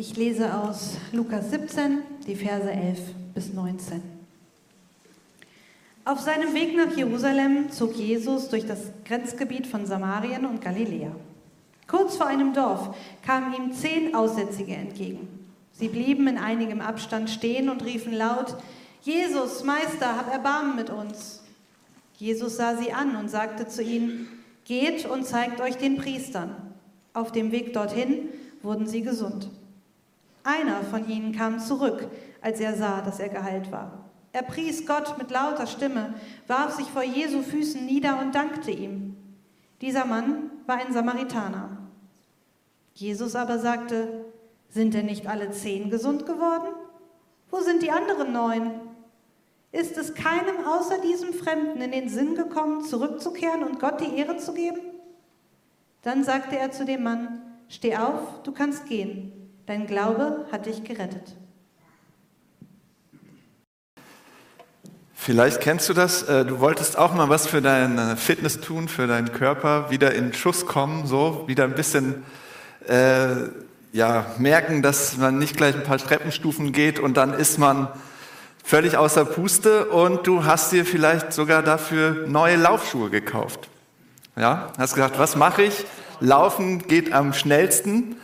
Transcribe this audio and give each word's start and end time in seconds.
Ich 0.00 0.16
lese 0.16 0.54
aus 0.54 0.92
Lukas 1.10 1.50
17, 1.50 2.02
die 2.24 2.36
Verse 2.36 2.70
11 2.70 3.00
bis 3.34 3.52
19. 3.52 4.00
Auf 6.04 6.20
seinem 6.20 6.54
Weg 6.54 6.76
nach 6.76 6.96
Jerusalem 6.96 7.72
zog 7.72 7.96
Jesus 7.96 8.48
durch 8.48 8.64
das 8.64 8.92
Grenzgebiet 9.04 9.66
von 9.66 9.86
Samarien 9.86 10.46
und 10.46 10.60
Galiläa. 10.60 11.10
Kurz 11.88 12.16
vor 12.16 12.28
einem 12.28 12.54
Dorf 12.54 12.94
kamen 13.26 13.52
ihm 13.54 13.72
zehn 13.72 14.14
Aussätzige 14.14 14.76
entgegen. 14.76 15.26
Sie 15.72 15.88
blieben 15.88 16.28
in 16.28 16.38
einigem 16.38 16.80
Abstand 16.80 17.28
stehen 17.28 17.68
und 17.68 17.84
riefen 17.84 18.12
laut, 18.12 18.56
Jesus, 19.02 19.64
Meister, 19.64 20.16
hab 20.16 20.32
Erbarmen 20.32 20.76
mit 20.76 20.90
uns. 20.90 21.42
Jesus 22.18 22.56
sah 22.56 22.76
sie 22.76 22.92
an 22.92 23.16
und 23.16 23.30
sagte 23.30 23.66
zu 23.66 23.82
ihnen, 23.82 24.28
Geht 24.64 25.06
und 25.06 25.26
zeigt 25.26 25.60
euch 25.60 25.76
den 25.76 25.96
Priestern. 25.96 26.54
Auf 27.14 27.32
dem 27.32 27.50
Weg 27.50 27.72
dorthin 27.72 28.28
wurden 28.62 28.86
sie 28.86 29.02
gesund. 29.02 29.50
Einer 30.48 30.82
von 30.82 31.06
ihnen 31.06 31.32
kam 31.32 31.58
zurück, 31.58 32.08
als 32.40 32.58
er 32.58 32.74
sah, 32.74 33.02
dass 33.02 33.20
er 33.20 33.28
geheilt 33.28 33.70
war. 33.70 34.08
Er 34.32 34.42
pries 34.42 34.86
Gott 34.86 35.18
mit 35.18 35.30
lauter 35.30 35.66
Stimme, 35.66 36.14
warf 36.46 36.74
sich 36.74 36.86
vor 36.86 37.02
Jesu 37.02 37.42
Füßen 37.42 37.84
nieder 37.84 38.18
und 38.18 38.34
dankte 38.34 38.70
ihm. 38.70 39.14
Dieser 39.82 40.06
Mann 40.06 40.50
war 40.64 40.76
ein 40.76 40.94
Samaritaner. 40.94 41.76
Jesus 42.94 43.36
aber 43.36 43.58
sagte, 43.58 44.24
sind 44.70 44.94
denn 44.94 45.04
nicht 45.04 45.26
alle 45.26 45.50
zehn 45.50 45.90
gesund 45.90 46.24
geworden? 46.24 46.72
Wo 47.50 47.60
sind 47.60 47.82
die 47.82 47.90
anderen 47.90 48.32
neun? 48.32 48.70
Ist 49.70 49.98
es 49.98 50.14
keinem 50.14 50.64
außer 50.66 50.98
diesem 51.02 51.34
Fremden 51.34 51.82
in 51.82 51.92
den 51.92 52.08
Sinn 52.08 52.34
gekommen, 52.34 52.84
zurückzukehren 52.84 53.64
und 53.64 53.80
Gott 53.80 54.00
die 54.00 54.16
Ehre 54.16 54.38
zu 54.38 54.54
geben? 54.54 54.80
Dann 56.00 56.24
sagte 56.24 56.58
er 56.58 56.70
zu 56.70 56.86
dem 56.86 57.02
Mann, 57.02 57.42
steh 57.68 57.98
auf, 57.98 58.42
du 58.44 58.52
kannst 58.52 58.86
gehen, 58.86 59.37
dein 59.68 59.86
Glaube 59.86 60.46
hat 60.50 60.64
dich 60.64 60.82
gerettet. 60.82 61.36
Vielleicht 65.14 65.60
kennst 65.60 65.88
du 65.90 65.92
das, 65.92 66.22
äh, 66.22 66.46
du 66.46 66.58
wolltest 66.60 66.96
auch 66.96 67.12
mal 67.12 67.28
was 67.28 67.46
für 67.46 67.60
deine 67.60 68.16
Fitness 68.16 68.62
tun, 68.62 68.88
für 68.88 69.06
deinen 69.06 69.30
Körper, 69.30 69.90
wieder 69.90 70.14
in 70.14 70.32
Schuss 70.32 70.64
kommen, 70.64 71.06
so 71.06 71.44
wieder 71.46 71.64
ein 71.64 71.74
bisschen 71.74 72.24
äh, 72.86 73.48
ja, 73.92 74.24
merken, 74.38 74.80
dass 74.80 75.18
man 75.18 75.38
nicht 75.38 75.58
gleich 75.58 75.74
ein 75.74 75.82
paar 75.82 75.98
Treppenstufen 75.98 76.72
geht 76.72 76.98
und 76.98 77.18
dann 77.18 77.34
ist 77.34 77.58
man 77.58 77.88
völlig 78.64 78.96
außer 78.96 79.26
Puste 79.26 79.90
und 79.90 80.26
du 80.26 80.44
hast 80.44 80.72
dir 80.72 80.86
vielleicht 80.86 81.34
sogar 81.34 81.62
dafür 81.62 82.26
neue 82.26 82.56
Laufschuhe 82.56 83.10
gekauft. 83.10 83.68
Ja, 84.34 84.72
hast 84.78 84.94
gesagt, 84.94 85.18
was 85.18 85.36
mache 85.36 85.64
ich? 85.64 85.84
Laufen 86.20 86.86
geht 86.86 87.12
am 87.12 87.34
schnellsten, 87.34 88.16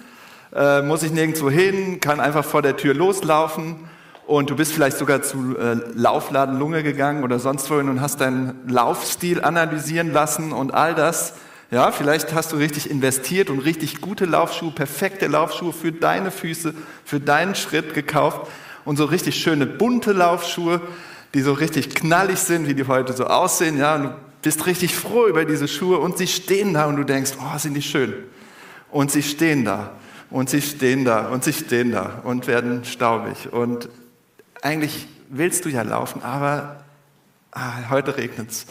äh, 0.55 0.83
muss 0.83 1.03
ich 1.03 1.13
nirgendwo 1.13 1.51
hin, 1.51 2.01
kann 2.01 2.21
einfach 2.21 2.45
vor 2.45 2.63
der 2.63 2.77
Tür 2.77 2.95
loslaufen 2.95 3.89
und 4.27 4.51
du 4.51 4.57
bist 4.57 4.73
vielleicht 4.73 4.97
sogar 4.97 5.23
zu 5.23 5.57
äh, 5.59 5.77
Laufladen 5.95 6.59
Lunge 6.59 6.83
gegangen 6.83 7.25
oder 7.25 7.39
sonst 7.39 7.69
wohin 7.71 7.89
und 7.89 8.01
hast 8.01 8.21
deinen 8.21 8.69
Laufstil 8.69 9.43
analysieren 9.43 10.13
lassen 10.13 10.53
und 10.53 10.73
all 10.73 10.95
das. 10.95 11.35
Ja, 11.71 11.91
vielleicht 11.91 12.35
hast 12.35 12.53
du 12.53 12.57
richtig 12.57 12.89
investiert 12.89 13.51
und 13.51 13.59
richtig 13.59 14.01
gute 14.01 14.27
Laufschuhe, 14.27 14.71
perfekte 14.71 15.27
Laufschuhe 15.27 15.73
für 15.73 15.91
deine 15.91 16.31
Füße, 16.31 16.73
für 17.05 17.21
deinen 17.21 17.55
Schritt 17.55 17.95
gekauft 17.95 18.49
und 18.85 18.97
so 18.97 19.07
richtig 19.07 19.35
schöne 19.37 19.67
bunte 19.67 20.13
Laufschuhe, 20.13 20.81
die 21.35 21.41
so 21.41 21.53
richtig 21.53 21.91
knallig 21.95 22.39
sind, 22.39 22.69
wie 22.69 22.75
die 22.75 22.87
heute 22.87 23.13
so 23.13 23.25
aussehen. 23.25 23.77
Ja, 23.77 23.99
du 23.99 24.15
bist 24.43 24.67
richtig 24.67 24.95
froh 24.95 25.27
über 25.27 25.45
diese 25.45 25.67
Schuhe 25.67 25.99
und 25.99 26.17
sie 26.17 26.29
stehen 26.29 26.75
da 26.75 26.87
und 26.87 26.97
du 26.97 27.05
denkst, 27.05 27.33
oh, 27.41 27.59
sind 27.59 27.75
die 27.75 27.83
schön. 27.83 28.15
Und 28.93 29.11
sie 29.11 29.23
stehen 29.23 29.65
da 29.65 29.91
und 30.31 30.51
sie 30.51 30.63
stehen 30.63 31.05
da 31.05 31.29
und 31.29 31.45
sie 31.45 31.53
stehen 31.53 31.93
da 31.93 32.21
und 32.25 32.47
werden 32.47 32.85
staubig. 32.85 33.53
Und 33.53 33.89
eigentlich 34.63 35.07
willst 35.29 35.65
du 35.65 35.69
ja 35.69 35.83
laufen, 35.83 36.23
aber 36.23 36.85
ah, 37.53 37.91
heute 37.91 38.17
regnet 38.17 38.51
es 38.51 38.67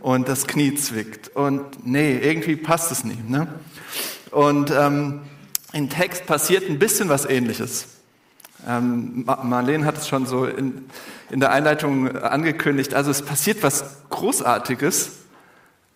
und 0.00 0.28
das 0.28 0.46
Knie 0.46 0.74
zwickt 0.74 1.28
und 1.34 1.86
nee, 1.86 2.18
irgendwie 2.18 2.56
passt 2.56 2.92
es 2.92 3.04
nicht. 3.04 3.28
Ne? 3.28 3.48
Und 4.30 4.70
ähm, 4.70 5.22
im 5.72 5.88
Text 5.90 6.26
passiert 6.26 6.68
ein 6.68 6.78
bisschen 6.78 7.08
was 7.08 7.24
Ähnliches. 7.24 7.88
Ähm, 8.66 9.24
Marlene 9.42 9.84
hat 9.84 9.98
es 9.98 10.08
schon 10.08 10.26
so 10.26 10.46
in, 10.46 10.86
in 11.30 11.40
der 11.40 11.52
Einleitung 11.52 12.16
angekündigt. 12.16 12.94
Also 12.94 13.10
es 13.10 13.22
passiert 13.22 13.62
was 13.62 14.02
Großartiges, 14.10 15.12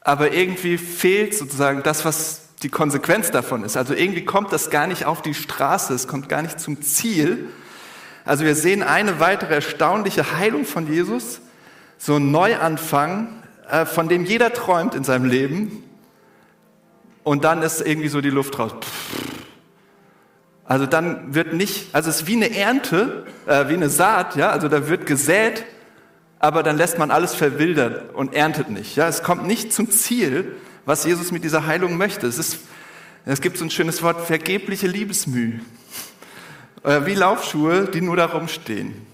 aber 0.01 0.33
irgendwie 0.33 0.79
fehlt 0.79 1.35
sozusagen 1.35 1.83
das, 1.83 2.05
was 2.05 2.50
die 2.63 2.69
Konsequenz 2.69 3.31
davon 3.31 3.65
ist. 3.65 3.77
Also 3.77 3.95
irgendwie 3.95 4.25
kommt 4.25 4.53
das 4.53 4.71
gar 4.71 4.87
nicht 4.87 5.07
auf 5.07 5.23
die 5.23 5.35
Straße, 5.35 5.95
es 5.95 6.07
kommt 6.07 6.29
gar 6.29 6.43
nicht 6.43 6.61
zum 6.61 6.83
Ziel. 6.83 7.49
Also 8.25 8.45
wir 8.45 8.55
sehen 8.55 8.83
eine 8.83 9.19
weitere 9.19 9.55
erstaunliche 9.55 10.37
Heilung 10.37 10.65
von 10.65 10.93
Jesus, 10.93 11.41
so 11.97 12.17
ein 12.17 12.31
Neuanfang, 12.31 13.29
äh, 13.69 13.87
von 13.87 14.09
dem 14.09 14.25
jeder 14.25 14.53
träumt 14.53 14.95
in 14.95 15.05
seinem 15.05 15.25
Leben. 15.25 15.85
Und 17.23 17.45
dann 17.45 17.63
ist 17.63 17.81
irgendwie 17.81 18.09
so 18.09 18.21
die 18.21 18.31
Luft 18.31 18.59
raus. 18.59 18.73
Also 20.65 20.87
dann 20.87 21.35
wird 21.35 21.53
nicht, 21.53 21.95
also 21.95 22.11
es 22.11 22.23
ist 22.23 22.27
wie 22.27 22.37
eine 22.37 22.55
Ernte, 22.55 23.27
äh, 23.47 23.69
wie 23.69 23.75
eine 23.75 23.91
Saat, 23.91 24.37
ja, 24.37 24.51
also 24.51 24.69
da 24.69 24.89
wird 24.89 25.07
gesät, 25.07 25.65
aber 26.39 26.63
dann 26.63 26.77
lässt 26.77 26.99
man 26.99 27.11
alles 27.11 27.35
verwildern 27.35 27.97
und 28.13 28.35
erntet 28.35 28.71
nicht. 28.71 28.97
Ja, 28.97 29.09
es 29.09 29.23
kommt 29.23 29.47
nicht 29.47 29.73
zum 29.73 29.91
Ziel, 29.91 30.57
was 30.91 31.05
Jesus 31.05 31.31
mit 31.31 31.45
dieser 31.45 31.67
Heilung 31.67 31.97
möchte. 31.97 32.27
Es 32.27 32.37
ist, 32.37 32.59
es 33.25 33.41
gibt 33.41 33.57
so 33.57 33.65
ein 33.65 33.71
schönes 33.71 34.03
Wort, 34.03 34.27
vergebliche 34.27 34.89
Liebesmüh. 34.89 35.61
Äh, 36.83 37.07
wie 37.07 37.15
Laufschuhe, 37.15 37.85
die 37.85 38.01
nur 38.01 38.17
darum 38.17 38.49
stehen. 38.49 39.07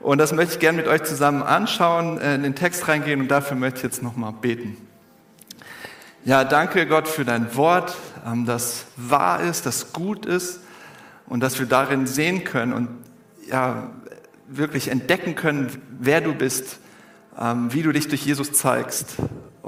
Und 0.00 0.16
das 0.16 0.32
möchte 0.32 0.54
ich 0.54 0.60
gerne 0.60 0.78
mit 0.78 0.86
euch 0.86 1.02
zusammen 1.02 1.42
anschauen, 1.42 2.18
äh, 2.18 2.36
in 2.36 2.42
den 2.42 2.54
Text 2.54 2.88
reingehen 2.88 3.20
und 3.20 3.28
dafür 3.28 3.54
möchte 3.54 3.80
ich 3.80 3.82
jetzt 3.82 4.02
nochmal 4.02 4.32
beten. 4.32 4.78
Ja, 6.24 6.44
danke 6.44 6.86
Gott 6.86 7.06
für 7.06 7.26
dein 7.26 7.54
Wort, 7.54 7.94
ähm, 8.26 8.46
das 8.46 8.86
wahr 8.96 9.42
ist, 9.42 9.66
das 9.66 9.92
gut 9.92 10.24
ist 10.24 10.60
und 11.26 11.40
dass 11.40 11.58
wir 11.58 11.66
darin 11.66 12.06
sehen 12.06 12.44
können 12.44 12.72
und 12.72 12.88
ja, 13.50 13.90
wirklich 14.46 14.88
entdecken 14.88 15.34
können, 15.34 15.68
wer 16.00 16.22
du 16.22 16.32
bist, 16.32 16.78
ähm, 17.38 17.74
wie 17.74 17.82
du 17.82 17.92
dich 17.92 18.08
durch 18.08 18.24
Jesus 18.24 18.52
zeigst 18.52 19.16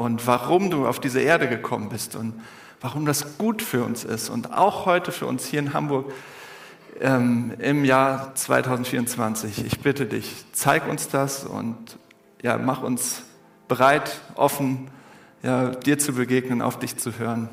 und 0.01 0.27
warum 0.27 0.71
du 0.71 0.87
auf 0.87 0.99
diese 0.99 1.21
Erde 1.21 1.47
gekommen 1.47 1.91
bist 1.91 2.17
und 2.17 2.33
warum 2.81 3.05
das 3.05 3.37
gut 3.37 3.61
für 3.61 3.85
uns 3.85 4.03
ist 4.03 4.31
und 4.31 4.55
auch 4.55 4.87
heute 4.87 5.13
für 5.13 5.27
uns 5.27 5.45
hier 5.45 5.59
in 5.59 5.75
Hamburg 5.75 6.11
ähm, 7.01 7.53
im 7.59 7.85
Jahr 7.85 8.35
2024. 8.35 9.67
Ich 9.67 9.81
bitte 9.81 10.07
dich, 10.07 10.47
zeig 10.53 10.89
uns 10.89 11.09
das 11.09 11.45
und 11.45 11.99
ja, 12.41 12.57
mach 12.57 12.83
uns 12.83 13.25
bereit, 13.69 14.23
offen, 14.37 14.89
ja, 15.43 15.69
dir 15.69 15.99
zu 15.99 16.15
begegnen, 16.15 16.63
auf 16.63 16.79
dich 16.79 16.97
zu 16.97 17.19
hören. 17.19 17.51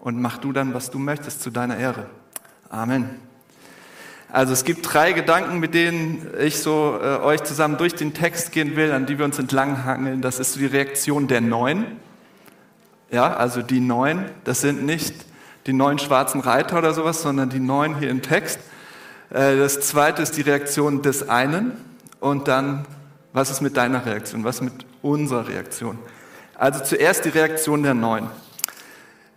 Und 0.00 0.22
mach 0.22 0.38
du 0.38 0.50
dann, 0.50 0.72
was 0.72 0.90
du 0.90 0.98
möchtest, 0.98 1.42
zu 1.42 1.50
deiner 1.50 1.76
Ehre. 1.76 2.06
Amen. 2.70 3.20
Also 4.34 4.52
es 4.52 4.64
gibt 4.64 4.92
drei 4.92 5.12
Gedanken, 5.12 5.60
mit 5.60 5.74
denen 5.74 6.26
ich 6.40 6.58
so 6.58 6.98
äh, 7.00 7.20
euch 7.20 7.44
zusammen 7.44 7.76
durch 7.76 7.94
den 7.94 8.14
Text 8.14 8.50
gehen 8.50 8.74
will, 8.74 8.90
an 8.90 9.06
die 9.06 9.16
wir 9.16 9.24
uns 9.24 9.38
entlanghangeln. 9.38 10.22
Das 10.22 10.40
ist 10.40 10.54
so 10.54 10.58
die 10.58 10.66
Reaktion 10.66 11.28
der 11.28 11.40
Neun. 11.40 11.86
Ja, 13.12 13.32
also 13.32 13.62
die 13.62 13.78
Neun, 13.78 14.24
das 14.42 14.60
sind 14.60 14.84
nicht 14.84 15.14
die 15.66 15.72
neun 15.72 16.00
schwarzen 16.00 16.40
Reiter 16.40 16.78
oder 16.78 16.92
sowas, 16.94 17.22
sondern 17.22 17.48
die 17.48 17.60
Neun 17.60 17.96
hier 18.00 18.10
im 18.10 18.22
Text. 18.22 18.58
Äh, 19.30 19.56
das 19.56 19.82
zweite 19.82 20.22
ist 20.22 20.36
die 20.36 20.42
Reaktion 20.42 21.00
des 21.00 21.28
einen. 21.28 21.70
Und 22.18 22.48
dann, 22.48 22.86
was 23.32 23.52
ist 23.52 23.60
mit 23.60 23.76
deiner 23.76 24.04
Reaktion? 24.04 24.42
Was 24.42 24.56
ist 24.56 24.62
mit 24.62 24.84
unserer 25.00 25.46
Reaktion? 25.46 25.96
Also 26.56 26.82
zuerst 26.82 27.24
die 27.24 27.28
Reaktion 27.28 27.84
der 27.84 27.94
Neun. 27.94 28.28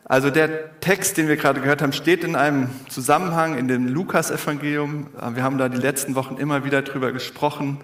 Also 0.09 0.29
der 0.29 0.79
Text, 0.79 1.17
den 1.17 1.27
wir 1.27 1.35
gerade 1.35 1.59
gehört 1.59 1.81
haben, 1.81 1.91
steht 1.91 2.23
in 2.23 2.37
einem 2.37 2.69
Zusammenhang 2.87 3.57
in 3.57 3.67
dem 3.67 3.89
Lukas-Evangelium. 3.89 5.07
Wir 5.33 5.43
haben 5.43 5.57
da 5.57 5.67
die 5.67 5.77
letzten 5.77 6.15
Wochen 6.15 6.37
immer 6.37 6.63
wieder 6.63 6.81
drüber 6.81 7.11
gesprochen. 7.11 7.79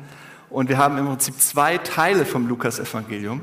Und 0.49 0.69
wir 0.69 0.77
haben 0.77 0.97
im 0.97 1.05
Prinzip 1.05 1.41
zwei 1.41 1.77
Teile 1.79 2.25
vom 2.25 2.47
Lukas-Evangelium. 2.47 3.41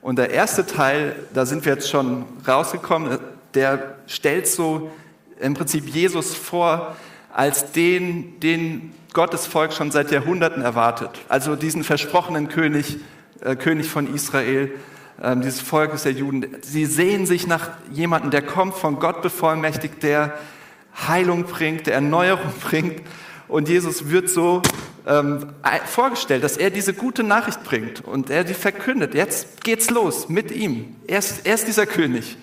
Und 0.00 0.18
der 0.18 0.30
erste 0.30 0.66
Teil, 0.66 1.14
da 1.32 1.46
sind 1.46 1.64
wir 1.64 1.74
jetzt 1.74 1.88
schon 1.88 2.24
rausgekommen, 2.46 3.16
der 3.54 3.94
stellt 4.08 4.48
so 4.48 4.90
im 5.38 5.54
Prinzip 5.54 5.86
Jesus 5.88 6.34
vor 6.34 6.96
als 7.32 7.70
den, 7.70 8.40
den 8.40 8.92
Gottes 9.12 9.46
Volk 9.46 9.72
schon 9.72 9.92
seit 9.92 10.10
Jahrhunderten 10.10 10.62
erwartet. 10.62 11.10
Also 11.28 11.54
diesen 11.54 11.84
versprochenen 11.84 12.48
König, 12.48 12.96
äh, 13.40 13.54
König 13.54 13.88
von 13.88 14.12
Israel, 14.12 14.72
dieses 15.18 15.60
Volkes 15.60 16.02
der 16.02 16.12
Juden, 16.12 16.56
sie 16.62 16.86
sehen 16.86 17.26
sich 17.26 17.46
nach 17.46 17.70
jemandem, 17.92 18.30
der 18.30 18.42
kommt, 18.42 18.74
von 18.74 18.98
Gott 18.98 19.22
bevollmächtigt, 19.22 20.02
der 20.02 20.34
Heilung 21.06 21.44
bringt, 21.44 21.86
der 21.86 21.94
Erneuerung 21.94 22.52
bringt. 22.60 23.02
Und 23.46 23.68
Jesus 23.68 24.10
wird 24.10 24.30
so 24.30 24.62
ähm, 25.06 25.46
vorgestellt, 25.86 26.42
dass 26.42 26.56
er 26.56 26.70
diese 26.70 26.94
gute 26.94 27.22
Nachricht 27.22 27.62
bringt 27.62 28.04
und 28.04 28.30
er 28.30 28.42
die 28.42 28.54
verkündet. 28.54 29.14
Jetzt 29.14 29.62
geht's 29.62 29.90
los 29.90 30.28
mit 30.28 30.50
ihm. 30.50 30.96
Er 31.06 31.18
ist, 31.18 31.46
er 31.46 31.54
ist 31.54 31.68
dieser 31.68 31.86
König. 31.86 32.36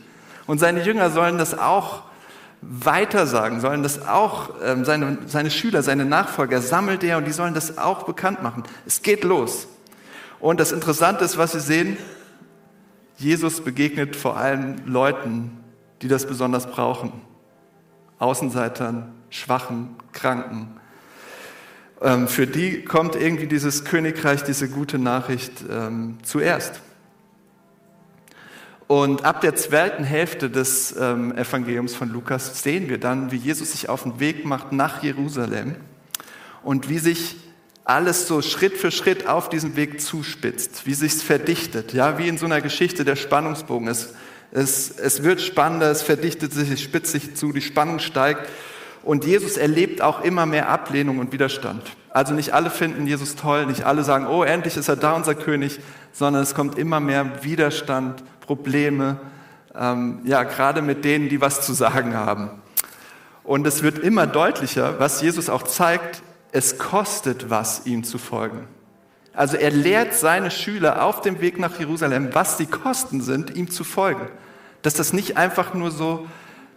Und 0.48 0.60
seine 0.60 0.84
Jünger 0.84 1.10
sollen 1.10 1.38
das 1.38 1.58
auch 1.58 2.04
weitersagen, 2.62 3.60
sollen 3.60 3.82
das 3.82 4.08
auch, 4.08 4.52
ähm, 4.64 4.86
seine, 4.86 5.18
seine 5.26 5.50
Schüler, 5.50 5.82
seine 5.82 6.06
Nachfolger 6.06 6.62
sammelt 6.62 7.04
er 7.04 7.18
und 7.18 7.26
die 7.26 7.32
sollen 7.32 7.56
das 7.56 7.80
auch 7.80 8.04
bekannt 8.04 8.44
machen. 8.44 8.64
Es 8.86 9.02
geht 9.02 9.24
los. 9.24 9.68
Und 10.40 10.60
das 10.60 10.72
Interessante 10.72 11.26
ist, 11.26 11.38
was 11.38 11.54
wir 11.54 11.62
sehen, 11.62 11.98
Jesus 13.22 13.62
begegnet 13.62 14.16
vor 14.16 14.38
allem 14.38 14.78
Leuten, 14.86 15.58
die 16.02 16.08
das 16.08 16.26
besonders 16.26 16.68
brauchen. 16.68 17.12
Außenseitern, 18.18 19.12
Schwachen, 19.30 19.96
Kranken. 20.12 20.80
Ähm, 22.02 22.28
für 22.28 22.48
die 22.48 22.84
kommt 22.84 23.16
irgendwie 23.16 23.48
dieses 23.48 23.86
Königreich, 23.86 24.44
diese 24.44 24.70
gute 24.70 24.98
Nachricht 24.98 25.64
ähm, 25.70 26.18
zuerst. 26.24 26.82
Und 28.88 29.24
ab 29.24 29.42
der 29.42 29.56
zweiten 29.56 30.04
Hälfte 30.04 30.50
des 30.50 30.96
ähm, 31.00 31.32
Evangeliums 31.38 31.96
von 31.96 32.10
Lukas 32.10 32.62
sehen 32.62 32.90
wir 32.90 33.00
dann, 33.00 33.32
wie 33.32 33.38
Jesus 33.38 33.72
sich 33.72 33.88
auf 33.88 34.04
den 34.04 34.20
Weg 34.20 34.46
macht 34.46 34.72
nach 34.72 35.02
Jerusalem 35.02 35.76
und 36.64 36.90
wie 36.90 36.98
sich 36.98 37.38
alles 37.92 38.26
so 38.26 38.42
Schritt 38.42 38.78
für 38.78 38.90
Schritt 38.90 39.28
auf 39.28 39.50
diesem 39.50 39.76
Weg 39.76 40.00
zuspitzt, 40.00 40.86
wie 40.86 40.94
sich 40.94 41.14
es 41.14 41.22
verdichtet, 41.22 41.94
ja, 41.94 42.18
wie 42.18 42.30
in 42.30 42.38
so 42.38 42.46
einer 42.46 42.62
Geschichte 42.62 43.04
der 43.04 43.18
Spannungsbogen. 43.18 43.90
Es, 43.90 44.14
es, 44.52 44.92
es 44.92 45.24
wird 45.24 45.42
spannender, 45.42 45.92
es 45.92 46.02
verdichtet 46.02 46.54
sich, 46.54 46.72
es 46.72 46.82
spitzt 46.82 47.12
sich 47.12 47.36
zu, 47.36 47.52
die 47.52 47.62
Spannung 47.62 48.00
steigt 48.00 48.48
und 49.04 49.26
Jesus 49.26 49.58
erlebt 49.58 50.02
auch 50.02 50.24
immer 50.24 50.46
mehr 50.46 50.70
Ablehnung 50.70 51.20
und 51.20 51.34
Widerstand. 51.34 51.84
Also 52.12 52.34
nicht 52.34 52.54
alle 52.54 52.70
finden 52.70 53.08
Jesus 53.08 53.36
toll, 53.36 53.66
nicht 53.66 53.84
alle 53.84 54.06
sagen, 54.06 54.26
oh, 54.26 54.44
endlich 54.44 54.78
ist 54.78 54.88
er 54.88 54.96
da, 54.96 55.12
unser 55.12 55.36
König, 55.36 55.80
sondern 56.14 56.44
es 56.44 56.56
kommt 56.56 56.78
immer 56.78 57.02
mehr 57.02 57.44
Widerstand, 57.44 58.24
Probleme, 58.40 59.20
ähm, 59.76 60.20
ja, 60.24 60.44
gerade 60.44 60.82
mit 60.82 61.04
denen, 61.04 61.28
die 61.28 61.42
was 61.42 61.66
zu 61.66 61.74
sagen 61.74 62.16
haben. 62.16 62.52
Und 63.44 63.68
es 63.68 63.84
wird 63.84 64.00
immer 64.00 64.28
deutlicher, 64.28 64.98
was 65.00 65.22
Jesus 65.22 65.50
auch 65.50 65.64
zeigt, 65.64 66.22
es 66.52 66.78
kostet 66.78 67.50
was, 67.50 67.86
ihm 67.86 68.04
zu 68.04 68.18
folgen. 68.18 68.68
Also 69.34 69.58
er 69.58 69.72
lehrt 69.72 70.14
seine 70.14 70.52
Schüler 70.52 71.06
auf 71.06 71.22
dem 71.22 71.40
Weg 71.40 71.58
nach 71.58 71.80
Jerusalem, 71.80 72.30
was 72.34 72.58
die 72.58 72.66
Kosten 72.66 73.22
sind, 73.22 73.56
ihm 73.56 73.70
zu 73.70 73.84
folgen. 73.84 74.28
Dass 74.82 74.94
das 74.94 75.14
nicht 75.14 75.38
einfach 75.38 75.74
nur 75.74 75.92
so 75.92 76.28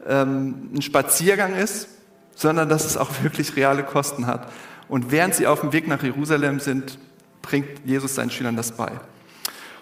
ähm, 0.06 0.70
ein 0.74 0.82
Spaziergang 0.82 1.56
ist, 1.56 1.88
sondern 2.36 2.68
dass 2.68 2.84
es 2.84 2.96
auch 2.96 3.10
wirklich 3.22 3.56
reale 3.56 3.82
Kosten 3.82 4.26
hat. 4.26 4.50
Und 4.88 5.10
während 5.10 5.34
sie 5.34 5.46
auf 5.46 5.60
dem 5.60 5.72
Weg 5.72 5.88
nach 5.88 6.02
Jerusalem 6.02 6.60
sind, 6.60 6.98
bringt 7.42 7.68
Jesus 7.84 8.14
seinen 8.14 8.30
Schülern 8.30 8.56
das 8.56 8.72
bei. 8.72 8.92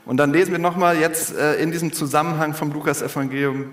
Und 0.04 0.16
dann 0.16 0.32
lesen 0.32 0.52
wir 0.52 0.58
nochmal 0.58 0.98
jetzt 0.98 1.36
äh, 1.36 1.56
in 1.56 1.70
diesem 1.70 1.92
Zusammenhang 1.92 2.54
vom 2.54 2.72
Lukas-Evangelium 2.72 3.70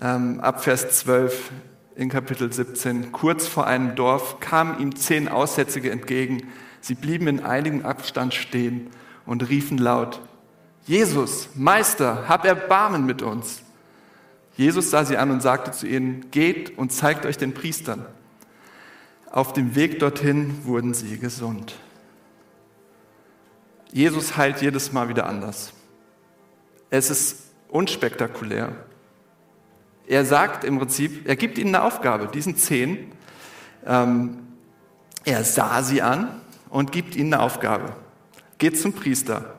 ähm, 0.00 0.40
ab 0.40 0.62
Vers 0.62 0.90
12 1.00 1.50
in 1.98 2.10
Kapitel 2.10 2.52
17. 2.52 3.10
Kurz 3.10 3.48
vor 3.48 3.66
einem 3.66 3.96
Dorf 3.96 4.38
kamen 4.38 4.78
ihm 4.78 4.94
zehn 4.94 5.26
Aussätzige 5.26 5.90
entgegen. 5.90 6.46
Sie 6.80 6.94
blieben 6.94 7.26
in 7.26 7.40
einigem 7.40 7.84
Abstand 7.84 8.34
stehen 8.34 8.90
und 9.26 9.48
riefen 9.48 9.78
laut, 9.78 10.20
Jesus, 10.86 11.48
Meister, 11.56 12.28
hab 12.28 12.44
Erbarmen 12.46 13.04
mit 13.04 13.20
uns. 13.20 13.62
Jesus 14.56 14.90
sah 14.90 15.04
sie 15.04 15.16
an 15.16 15.32
und 15.32 15.42
sagte 15.42 15.72
zu 15.72 15.88
ihnen, 15.88 16.30
geht 16.30 16.78
und 16.78 16.92
zeigt 16.92 17.26
euch 17.26 17.36
den 17.36 17.52
Priestern. 17.52 18.06
Auf 19.30 19.52
dem 19.52 19.74
Weg 19.74 19.98
dorthin 19.98 20.64
wurden 20.64 20.94
sie 20.94 21.18
gesund. 21.18 21.74
Jesus 23.90 24.36
heilt 24.36 24.62
jedes 24.62 24.92
Mal 24.92 25.08
wieder 25.08 25.26
anders. 25.26 25.72
Es 26.90 27.10
ist 27.10 27.50
unspektakulär. 27.68 28.87
Er 30.08 30.24
sagt 30.24 30.64
im 30.64 30.78
Prinzip, 30.78 31.28
er 31.28 31.36
gibt 31.36 31.58
ihnen 31.58 31.74
eine 31.74 31.84
Aufgabe, 31.84 32.28
diesen 32.32 32.56
zehn. 32.56 33.12
Ähm, 33.86 34.38
er 35.24 35.44
sah 35.44 35.82
sie 35.82 36.00
an 36.00 36.40
und 36.70 36.92
gibt 36.92 37.14
ihnen 37.14 37.34
eine 37.34 37.42
Aufgabe. 37.42 37.92
Geht 38.56 38.80
zum 38.80 38.94
Priester. 38.94 39.58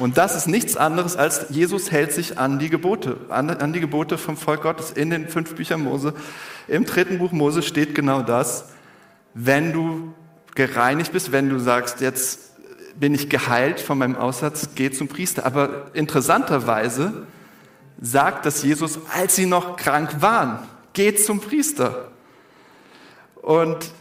Und 0.00 0.18
das 0.18 0.34
ist 0.34 0.48
nichts 0.48 0.76
anderes 0.76 1.16
als 1.16 1.46
Jesus 1.50 1.92
hält 1.92 2.12
sich 2.12 2.38
an 2.38 2.58
die 2.58 2.70
Gebote, 2.70 3.18
an, 3.28 3.50
an, 3.50 3.72
die 3.72 3.78
Gebote 3.78 4.18
vom 4.18 4.36
Volk 4.36 4.62
Gottes 4.62 4.90
in 4.90 5.10
den 5.10 5.28
fünf 5.28 5.54
Büchern 5.54 5.82
Mose. 5.82 6.12
Im 6.66 6.84
dritten 6.84 7.18
Buch 7.18 7.30
Mose 7.30 7.62
steht 7.62 7.94
genau 7.94 8.22
das. 8.22 8.70
Wenn 9.32 9.72
du 9.72 10.12
gereinigt 10.56 11.12
bist, 11.12 11.30
wenn 11.30 11.48
du 11.48 11.60
sagst, 11.60 12.00
jetzt 12.00 12.52
bin 12.98 13.14
ich 13.14 13.28
geheilt 13.28 13.80
von 13.80 13.98
meinem 13.98 14.16
Aussatz, 14.16 14.70
geh 14.74 14.90
zum 14.90 15.06
Priester. 15.06 15.46
Aber 15.46 15.86
interessanterweise 15.94 17.26
sagt 18.00 18.46
das 18.46 18.62
Jesus, 18.62 18.98
als 19.14 19.36
sie 19.36 19.46
noch 19.46 19.76
krank 19.76 20.20
waren, 20.20 20.60
geht 20.92 21.24
zum 21.24 21.40
Priester. 21.40 22.10
Und 23.42 23.92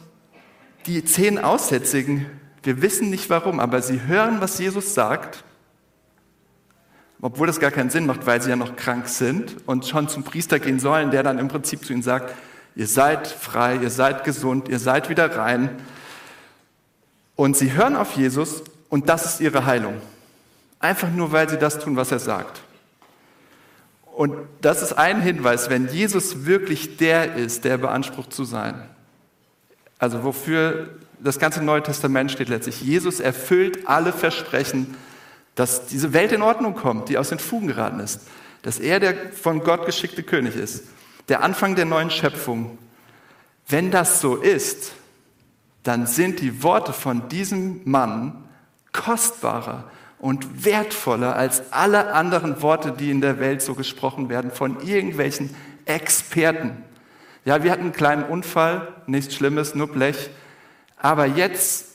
die 0.85 1.03
zehn 1.03 1.39
Aussätzigen, 1.39 2.25
wir 2.63 2.81
wissen 2.81 3.09
nicht 3.09 3.29
warum, 3.29 3.59
aber 3.59 3.81
sie 3.81 4.01
hören, 4.03 4.41
was 4.41 4.59
Jesus 4.59 4.93
sagt, 4.93 5.43
obwohl 7.21 7.47
das 7.47 7.59
gar 7.59 7.71
keinen 7.71 7.89
Sinn 7.89 8.05
macht, 8.05 8.25
weil 8.27 8.41
sie 8.41 8.49
ja 8.49 8.55
noch 8.55 8.75
krank 8.75 9.07
sind 9.07 9.55
und 9.65 9.87
schon 9.87 10.07
zum 10.07 10.23
Priester 10.23 10.59
gehen 10.59 10.79
sollen, 10.79 11.09
der 11.11 11.23
dann 11.23 11.39
im 11.39 11.47
Prinzip 11.47 11.83
zu 11.83 11.93
ihnen 11.93 12.03
sagt, 12.03 12.33
ihr 12.75 12.87
seid 12.87 13.27
frei, 13.27 13.77
ihr 13.77 13.89
seid 13.89 14.23
gesund, 14.23 14.69
ihr 14.69 14.79
seid 14.79 15.09
wieder 15.09 15.35
rein. 15.35 15.69
Und 17.35 17.57
sie 17.57 17.73
hören 17.73 17.95
auf 17.95 18.13
Jesus 18.13 18.63
und 18.89 19.09
das 19.09 19.25
ist 19.25 19.41
ihre 19.41 19.65
Heilung. 19.65 19.95
Einfach 20.79 21.09
nur, 21.09 21.31
weil 21.31 21.49
sie 21.49 21.57
das 21.57 21.79
tun, 21.79 21.95
was 21.95 22.11
er 22.11 22.19
sagt. 22.19 22.61
Und 24.17 24.33
das 24.61 24.81
ist 24.81 24.93
ein 24.93 25.21
Hinweis, 25.21 25.69
wenn 25.69 25.89
Jesus 25.89 26.47
wirklich 26.47 26.97
der 26.97 27.35
ist, 27.35 27.65
der 27.65 27.77
beansprucht 27.77 28.33
zu 28.33 28.45
sein. 28.45 28.73
Also 29.99 30.23
wofür 30.23 30.89
das 31.19 31.37
ganze 31.37 31.61
Neue 31.63 31.83
Testament 31.83 32.31
steht 32.31 32.49
letztlich. 32.49 32.81
Jesus 32.81 33.19
erfüllt 33.19 33.87
alle 33.87 34.11
Versprechen, 34.11 34.97
dass 35.53 35.85
diese 35.85 36.13
Welt 36.13 36.31
in 36.31 36.41
Ordnung 36.41 36.73
kommt, 36.73 37.09
die 37.09 37.19
aus 37.19 37.29
den 37.29 37.37
Fugen 37.37 37.67
geraten 37.67 37.99
ist. 37.99 38.21
Dass 38.63 38.79
er 38.79 38.99
der 38.99 39.13
von 39.33 39.59
Gott 39.59 39.85
geschickte 39.85 40.23
König 40.23 40.55
ist. 40.55 40.85
Der 41.29 41.43
Anfang 41.43 41.75
der 41.75 41.85
neuen 41.85 42.09
Schöpfung. 42.09 42.79
Wenn 43.67 43.91
das 43.91 44.19
so 44.19 44.37
ist, 44.37 44.93
dann 45.83 46.07
sind 46.07 46.41
die 46.41 46.63
Worte 46.63 46.91
von 46.91 47.29
diesem 47.29 47.81
Mann 47.83 48.45
kostbarer 48.93 49.91
und 50.19 50.65
wertvoller 50.65 51.35
als 51.35 51.71
alle 51.71 52.13
anderen 52.13 52.61
Worte, 52.61 52.91
die 52.91 53.11
in 53.11 53.21
der 53.21 53.39
Welt 53.39 53.61
so 53.61 53.75
gesprochen 53.75 54.29
werden 54.29 54.51
von 54.51 54.81
irgendwelchen 54.81 55.55
Experten. 55.85 56.83
Ja, 57.45 57.63
wir 57.63 57.71
hatten 57.71 57.83
einen 57.83 57.91
kleinen 57.93 58.23
Unfall, 58.23 58.87
nichts 59.05 59.35
Schlimmes, 59.35 59.75
nur 59.75 59.87
Blech. 59.87 60.29
Aber 60.97 61.25
jetzt, 61.25 61.85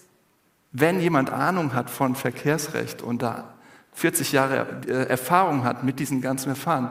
wenn 0.71 1.01
jemand 1.01 1.31
Ahnung 1.31 1.75
hat 1.75 1.91
von 1.91 2.15
Verkehrsrecht 2.15 3.03
und 3.03 3.23
da 3.23 3.53
40 3.95 4.33
Jahre 4.33 4.67
äh, 4.87 5.09
Erfahrung 5.09 5.65
hat 5.65 5.85
mit 5.85 5.99
diesen 5.99 6.21
ganzen 6.23 6.55
Verfahren, 6.55 6.91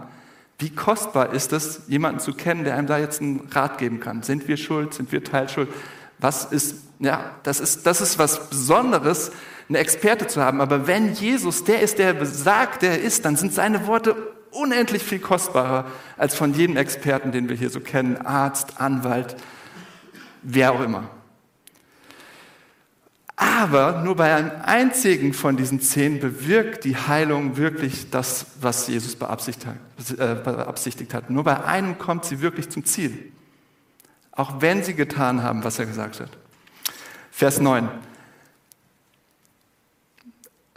wie 0.60 0.70
kostbar 0.70 1.34
ist 1.34 1.54
es, 1.54 1.82
jemanden 1.88 2.20
zu 2.20 2.34
kennen, 2.34 2.66
der 2.66 2.76
einem 2.76 2.86
da 2.86 3.00
jetzt 3.00 3.20
einen 3.20 3.48
Rat 3.50 3.80
geben 3.80 4.00
kann? 4.00 4.22
Sind 4.22 4.48
wir 4.48 4.58
schuld? 4.58 4.94
Sind 4.94 5.12
wir 5.12 5.24
teilschuld? 5.24 5.70
Was 6.20 6.46
ist, 6.46 6.76
ja, 7.00 7.32
das 7.42 7.60
ist, 7.60 7.88
das 7.88 8.00
ist 8.00 8.20
was 8.20 8.48
Besonderes, 8.50 9.32
ein 9.72 9.76
Experte 9.76 10.28
zu 10.28 10.42
haben. 10.42 10.62
Aber 10.62 10.88
wenn 10.88 11.14
Jesus 11.14 11.64
der 11.64 11.82
ist, 11.82 11.98
der 11.98 12.14
besagt, 12.14 12.82
der 12.82 13.02
ist, 13.02 13.26
dann 13.26 13.36
sind 13.36 13.54
seine 13.54 13.88
Worte 13.88 14.16
unendlich 14.52 15.04
viel 15.04 15.20
kostbarer 15.20 15.86
als 16.18 16.36
von 16.36 16.54
jedem 16.54 16.78
Experten, 16.78 17.32
den 17.32 17.50
wir 17.50 17.56
hier 17.56 17.70
so 17.70 17.80
kennen, 17.80 18.18
Arzt, 18.18 18.80
Anwalt, 18.80 19.36
wer 20.42 20.74
auch 20.74 20.82
immer. 20.82 21.10
Aber 23.38 24.02
nur 24.04 24.18
bei 24.18 24.36
einem 24.36 24.52
einzigen 24.64 25.34
von 25.34 25.58
diesen 25.58 25.82
zehn 25.82 26.20
bewirkt 26.20 26.84
die 26.84 26.96
Heilung 26.96 27.58
wirklich 27.58 28.12
das, 28.12 28.46
was 28.60 28.88
Jesus 28.88 29.16
beabsichtigt 29.16 29.66
hat. 31.14 31.30
Äh. 31.30 31.34
Nur 31.34 31.44
bei 31.44 31.64
einem 31.64 31.98
kommt 31.98 32.26
sie 32.26 32.42
wirklich 32.42 32.70
zum 32.70 32.86
Ziel. 32.86 33.32
Auch 34.32 34.62
wenn 34.62 34.84
sie 34.84 34.94
getan 34.94 35.42
haben, 35.42 35.64
was 35.64 35.80
er 35.80 35.88
gesagt 35.88 36.20
hat. 36.20 36.30
Vers 37.32 37.60
9. 37.60 37.90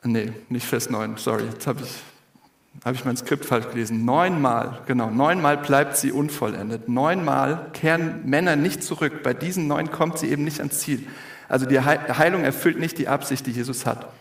Nee, 0.07 0.33
nicht 0.51 0.67
Vers 0.67 0.91
9, 0.91 1.17
sorry, 1.17 1.45
jetzt 1.45 1.67
habe 1.67 1.81
ich, 1.83 2.85
hab 2.85 2.95
ich 2.95 3.07
mein 3.07 3.17
Skript 3.17 3.47
falsch 3.47 3.71
gelesen. 3.71 4.05
Neunmal, 4.05 4.83
genau, 4.87 5.09
neunmal 5.09 5.57
bleibt 5.57 5.97
sie 5.97 6.13
unvollendet. 6.13 6.91
Neunmal 6.91 7.71
kehren 7.73 8.21
Männer 8.27 8.55
nicht 8.55 8.85
zurück. 8.85 9.23
Bei 9.23 9.33
diesen 9.33 9.67
neun 9.67 9.91
kommt 9.91 10.19
sie 10.19 10.29
eben 10.29 10.45
nicht 10.45 10.59
ans 10.59 10.81
Ziel. 10.81 11.07
Also 11.49 11.65
die 11.65 11.81
Heilung 11.81 12.45
erfüllt 12.45 12.79
nicht 12.79 12.99
die 12.99 13.09
Absicht, 13.09 13.47
die 13.47 13.53
Jesus 13.53 13.87
hat. 13.87 14.13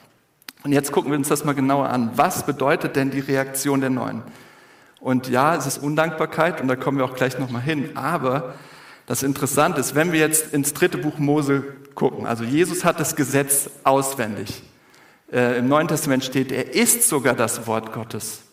Und 0.64 0.72
jetzt 0.72 0.94
gucken 0.94 1.12
wir 1.12 1.18
uns 1.18 1.28
das 1.28 1.44
mal 1.44 1.54
genauer 1.54 1.90
an. 1.90 2.12
Was 2.16 2.46
bedeutet 2.46 2.96
denn 2.96 3.12
die 3.12 3.20
Reaktion 3.20 3.82
der 3.82 3.90
Neun? 3.90 4.24
Und 5.02 5.28
ja, 5.28 5.54
es 5.54 5.66
ist 5.66 5.80
Undankbarkeit 5.80 6.62
und 6.62 6.70
da 6.70 6.78
kommen 6.78 6.98
wir 6.98 7.04
auch 7.04 7.16
gleich 7.16 7.38
nochmal 7.40 7.62
hin. 7.62 7.98
Aber 7.98 8.54
das 9.06 9.22
Interessante 9.22 9.82
ist, 9.82 9.96
wenn 9.96 10.14
wir 10.14 10.20
jetzt 10.22 10.54
ins 10.54 10.74
dritte 10.74 10.98
Buch 10.98 11.18
Mose 11.18 11.66
gucken, 11.94 12.26
also 12.26 12.46
Jesus 12.46 12.86
hat 12.86 13.02
das 13.02 13.18
Gesetz 13.18 13.70
auswendig 13.84 14.64
äh, 15.34 15.58
im 15.58 15.68
Neuen 15.68 15.88
Testament 15.88 16.24
steht, 16.24 16.52
er 16.52 16.74
ist 16.74 17.08
sogar 17.10 17.34
das 17.34 17.66
Wort 17.68 17.92
Gottes. 17.92 18.44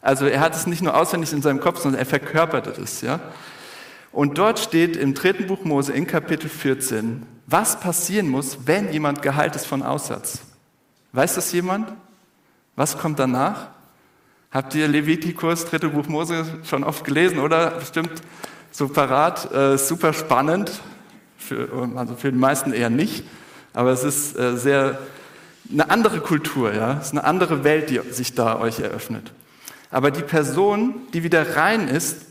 Also 0.00 0.26
er 0.26 0.40
hat 0.40 0.54
es 0.54 0.66
nicht 0.66 0.82
nur 0.82 0.96
auswendig 0.96 1.32
in 1.32 1.42
seinem 1.42 1.60
Kopf, 1.60 1.80
sondern 1.80 1.98
er 1.98 2.06
verkörperte 2.06 2.70
es. 2.80 3.00
Ja? 3.00 3.20
Und 4.12 4.38
dort 4.38 4.58
steht 4.58 4.96
im 4.96 5.14
dritten 5.14 5.46
Buch 5.46 5.64
Mose 5.64 5.92
in 5.92 6.06
Kapitel 6.06 6.48
14, 6.48 7.26
was 7.46 7.80
passieren 7.80 8.28
muss, 8.28 8.58
wenn 8.66 8.92
jemand 8.92 9.22
geheilt 9.22 9.56
ist 9.56 9.66
von 9.66 9.82
Aussatz. 9.82 10.40
Weiß 11.12 11.34
das 11.34 11.52
jemand? 11.52 11.90
Was 12.76 12.98
kommt 12.98 13.18
danach? 13.18 13.68
Habt 14.50 14.74
ihr 14.74 14.86
Levitikus, 14.86 15.64
dritte 15.64 15.88
Buch 15.88 16.06
Mose 16.06 16.44
schon 16.64 16.84
oft 16.84 17.04
gelesen, 17.04 17.38
oder? 17.38 17.70
Bestimmt 17.72 18.22
so 18.70 18.88
parat, 18.88 19.52
äh, 19.52 19.78
super 19.78 20.12
spannend, 20.12 20.70
für, 21.36 21.90
also 21.96 22.14
für 22.14 22.30
die 22.30 22.38
meisten 22.38 22.72
eher 22.72 22.90
nicht, 22.90 23.24
aber 23.72 23.90
es 23.90 24.04
ist 24.04 24.38
äh, 24.38 24.56
sehr 24.56 24.98
eine 25.70 25.90
andere 25.90 26.20
Kultur, 26.20 26.72
ja, 26.74 26.98
es 26.98 27.06
ist 27.06 27.12
eine 27.12 27.24
andere 27.24 27.64
Welt, 27.64 27.90
die 27.90 28.00
sich 28.10 28.34
da 28.34 28.58
euch 28.58 28.80
eröffnet. 28.80 29.32
Aber 29.90 30.10
die 30.10 30.22
Person, 30.22 30.94
die 31.12 31.22
wieder 31.22 31.56
rein 31.56 31.88
ist, 31.88 32.26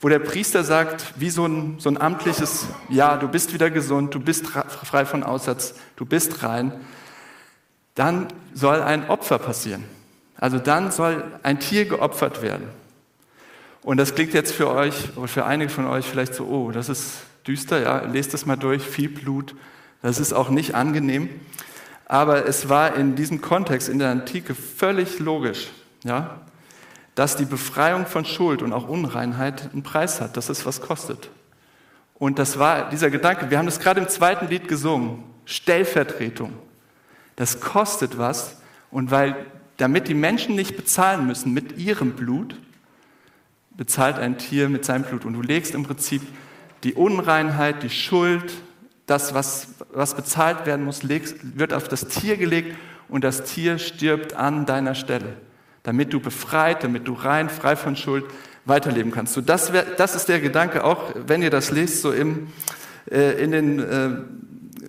wo 0.00 0.08
der 0.08 0.18
Priester 0.18 0.62
sagt, 0.62 1.14
wie 1.16 1.30
so 1.30 1.46
ein, 1.46 1.76
so 1.78 1.88
ein 1.88 2.00
amtliches, 2.00 2.66
ja, 2.88 3.16
du 3.16 3.28
bist 3.28 3.52
wieder 3.52 3.70
gesund, 3.70 4.14
du 4.14 4.20
bist 4.20 4.46
frei 4.46 5.04
von 5.04 5.22
Aussatz, 5.22 5.74
du 5.96 6.04
bist 6.04 6.42
rein, 6.42 6.72
dann 7.94 8.28
soll 8.52 8.82
ein 8.82 9.08
Opfer 9.08 9.38
passieren. 9.38 9.84
Also 10.36 10.58
dann 10.58 10.92
soll 10.92 11.24
ein 11.42 11.60
Tier 11.60 11.86
geopfert 11.86 12.42
werden. 12.42 12.68
Und 13.82 13.96
das 13.96 14.14
klingt 14.14 14.34
jetzt 14.34 14.52
für 14.52 14.70
euch 14.70 15.16
oder 15.16 15.28
für 15.28 15.46
einige 15.46 15.70
von 15.70 15.86
euch 15.86 16.04
vielleicht 16.04 16.34
so, 16.34 16.44
oh, 16.44 16.72
das 16.72 16.88
ist 16.88 17.12
düster, 17.46 17.80
ja, 17.80 18.00
lest 18.00 18.34
das 18.34 18.44
mal 18.44 18.56
durch, 18.56 18.82
viel 18.82 19.08
Blut, 19.08 19.54
das 20.02 20.20
ist 20.20 20.32
auch 20.32 20.50
nicht 20.50 20.74
angenehm. 20.74 21.30
Aber 22.06 22.46
es 22.46 22.68
war 22.68 22.94
in 22.94 23.16
diesem 23.16 23.40
Kontext 23.40 23.88
in 23.88 23.98
der 23.98 24.10
Antike 24.10 24.54
völlig 24.54 25.18
logisch, 25.18 25.68
ja, 26.04 26.40
dass 27.16 27.36
die 27.36 27.44
Befreiung 27.44 28.06
von 28.06 28.24
Schuld 28.24 28.62
und 28.62 28.72
auch 28.72 28.88
Unreinheit 28.88 29.72
einen 29.72 29.82
Preis 29.82 30.20
hat, 30.20 30.36
dass 30.36 30.48
es 30.48 30.64
was 30.64 30.80
kostet. 30.80 31.30
Und 32.14 32.38
das 32.38 32.58
war 32.58 32.88
dieser 32.90 33.10
Gedanke, 33.10 33.50
wir 33.50 33.58
haben 33.58 33.66
das 33.66 33.80
gerade 33.80 34.00
im 34.00 34.08
zweiten 34.08 34.48
Lied 34.48 34.68
gesungen, 34.68 35.24
Stellvertretung. 35.44 36.52
Das 37.34 37.60
kostet 37.60 38.16
was 38.16 38.56
und 38.90 39.10
weil, 39.10 39.34
damit 39.76 40.08
die 40.08 40.14
Menschen 40.14 40.54
nicht 40.54 40.76
bezahlen 40.76 41.26
müssen 41.26 41.52
mit 41.52 41.76
ihrem 41.76 42.12
Blut, 42.12 42.56
bezahlt 43.76 44.18
ein 44.18 44.38
Tier 44.38 44.68
mit 44.68 44.84
seinem 44.84 45.04
Blut. 45.04 45.24
Und 45.24 45.34
du 45.34 45.42
legst 45.42 45.74
im 45.74 45.82
Prinzip 45.82 46.22
die 46.84 46.94
Unreinheit, 46.94 47.82
die 47.82 47.90
Schuld, 47.90 48.52
das, 49.06 49.34
was, 49.34 49.68
was 49.92 50.14
bezahlt 50.14 50.66
werden 50.66 50.84
muss, 50.84 51.02
wird 51.08 51.72
auf 51.72 51.88
das 51.88 52.08
Tier 52.08 52.36
gelegt 52.36 52.76
und 53.08 53.24
das 53.24 53.44
Tier 53.44 53.78
stirbt 53.78 54.34
an 54.34 54.66
deiner 54.66 54.94
Stelle, 54.94 55.36
damit 55.84 56.12
du 56.12 56.20
befreit, 56.20 56.82
damit 56.82 57.06
du 57.06 57.12
rein, 57.12 57.48
frei 57.48 57.76
von 57.76 57.96
Schuld 57.96 58.24
weiterleben 58.64 59.12
kannst. 59.12 59.34
So, 59.34 59.40
das, 59.40 59.72
wär, 59.72 59.84
das 59.84 60.16
ist 60.16 60.28
der 60.28 60.40
Gedanke, 60.40 60.82
auch 60.84 61.14
wenn 61.14 61.40
ihr 61.40 61.50
das 61.50 61.70
lest, 61.70 62.02
so 62.02 62.12
im, 62.12 62.48
äh, 63.10 63.42
in 63.42 63.52
den 63.52 63.78
äh, 63.78 64.10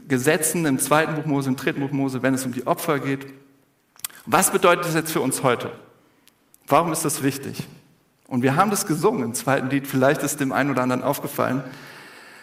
Gesetzen, 0.08 0.66
im 0.66 0.80
zweiten 0.80 1.16
Buch 1.16 1.26
Mose, 1.26 1.50
im 1.50 1.56
dritten 1.56 1.82
Buch 1.82 1.92
Mose, 1.92 2.24
wenn 2.24 2.34
es 2.34 2.46
um 2.46 2.54
die 2.54 2.66
Opfer 2.66 3.00
geht. 3.00 3.28
Was 4.26 4.52
bedeutet 4.52 4.86
das 4.86 4.96
jetzt 4.96 5.12
für 5.12 5.22
uns 5.22 5.44
heute? 5.44 5.72
Warum 6.68 6.92
ist 6.92 7.06
das 7.06 7.22
wichtig? 7.22 7.68
Und 8.28 8.42
wir 8.42 8.56
haben 8.56 8.72
das 8.72 8.88
gesungen 8.88 9.24
im 9.24 9.34
zweiten 9.34 9.70
Lied, 9.70 9.88
vielleicht 9.88 10.24
ist 10.24 10.40
dem 10.40 10.52
einen 10.52 10.72
oder 10.72 10.82
anderen 10.82 11.04
aufgefallen. 11.04 11.64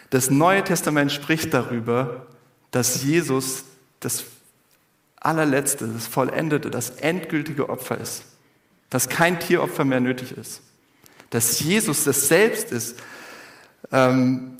Das 0.09 0.29
Neue 0.29 0.63
Testament 0.63 1.11
spricht 1.11 1.53
darüber, 1.53 2.27
dass 2.71 3.03
Jesus 3.03 3.65
das 3.99 4.25
allerletzte, 5.19 5.87
das 5.87 6.07
vollendete, 6.07 6.69
das 6.69 6.91
endgültige 6.91 7.69
Opfer 7.69 7.97
ist. 7.97 8.23
Dass 8.89 9.09
kein 9.09 9.39
Tieropfer 9.39 9.83
mehr 9.83 9.99
nötig 9.99 10.37
ist. 10.37 10.61
Dass 11.31 11.59
Jesus 11.59 12.03
das 12.03 12.27
selbst 12.27 12.71
ist, 12.71 12.99
ähm, 13.91 14.57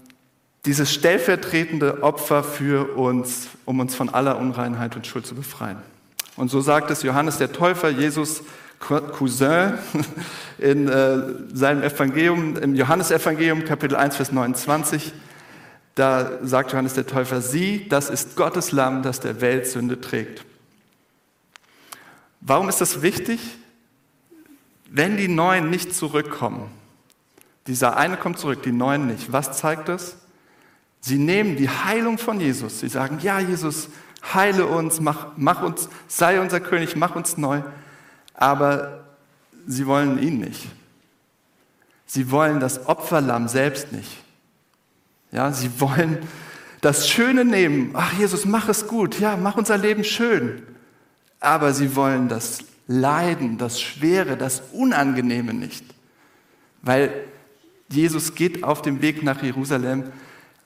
dieses 0.65 0.91
stellvertretende 0.91 2.01
Opfer 2.01 2.43
für 2.43 2.95
uns, 2.97 3.47
um 3.65 3.79
uns 3.79 3.93
von 3.93 4.09
aller 4.09 4.37
Unreinheit 4.39 4.95
und 4.95 5.05
Schuld 5.05 5.27
zu 5.27 5.35
befreien. 5.35 5.77
Und 6.35 6.49
so 6.49 6.59
sagt 6.59 6.89
es 6.89 7.03
Johannes 7.03 7.37
der 7.37 7.53
Täufer, 7.53 7.89
Jesus 7.89 8.41
Cousin 8.79 9.73
in 10.57 10.87
äh, 10.87 11.17
seinem 11.53 11.83
Evangelium, 11.83 12.57
im 12.57 12.75
Johannesevangelium, 12.75 13.63
Kapitel 13.63 13.95
1, 13.95 14.15
Vers 14.15 14.31
29. 14.31 15.13
Da 15.95 16.39
sagt 16.43 16.73
Johannes 16.73 16.93
der 16.93 17.07
Täufer, 17.07 17.41
sie, 17.41 17.87
das 17.87 18.09
ist 18.09 18.35
Gottes 18.35 18.73
Lamm, 18.73 19.01
das 19.01 19.21
der 19.21 19.39
Welt 19.39 19.65
Sünde 19.65 20.01
trägt. 20.01 20.45
Warum 22.41 22.67
ist 22.67 22.81
das 22.81 23.01
wichtig? 23.01 23.39
Wenn 24.89 25.17
die 25.17 25.29
Neuen 25.29 25.69
nicht 25.69 25.95
zurückkommen, 25.95 26.69
dieser 27.65 27.97
eine 27.97 28.17
kommt 28.17 28.37
zurück, 28.37 28.61
die 28.61 28.73
Neuen 28.73 29.07
nicht, 29.07 29.31
was 29.31 29.57
zeigt 29.57 29.87
das? 29.87 30.17
Sie 30.99 31.17
nehmen 31.17 31.55
die 31.55 31.69
Heilung 31.69 32.17
von 32.17 32.39
Jesus. 32.39 32.81
Sie 32.81 32.89
sagen, 32.89 33.19
ja, 33.21 33.39
Jesus, 33.39 33.89
heile 34.33 34.65
uns, 34.65 34.99
mach, 34.99 35.27
mach 35.37 35.61
uns, 35.63 35.87
sei 36.07 36.41
unser 36.41 36.59
König, 36.59 36.95
mach 36.95 37.15
uns 37.15 37.37
neu. 37.37 37.61
Aber 38.33 39.05
sie 39.65 39.87
wollen 39.87 40.21
ihn 40.21 40.39
nicht. 40.39 40.67
Sie 42.05 42.31
wollen 42.31 42.59
das 42.59 42.87
Opferlamm 42.87 43.47
selbst 43.47 43.91
nicht. 43.91 44.24
Ja, 45.35 45.51
sie 45.51 45.81
wollen 45.81 46.19
das 46.79 47.09
Schöne 47.09 47.43
nehmen. 47.43 47.91
Ach, 47.93 48.13
Jesus, 48.13 48.45
mach 48.45 48.69
es 48.69 48.87
gut. 48.87 49.19
Ja, 49.19 49.35
mach 49.35 49.57
unser 49.57 49.77
Leben 49.77 50.05
schön. 50.05 50.63
Aber 51.41 51.73
sie 51.73 51.97
wollen 51.97 52.29
das 52.29 52.59
Leiden, 52.87 53.57
das 53.57 53.81
Schwere, 53.81 54.37
das 54.37 54.63
Unangenehme 54.71 55.53
nicht. 55.53 55.83
Weil 56.81 57.11
Jesus 57.89 58.33
geht 58.35 58.63
auf 58.63 58.81
dem 58.81 59.01
Weg 59.01 59.23
nach 59.23 59.43
Jerusalem 59.43 60.05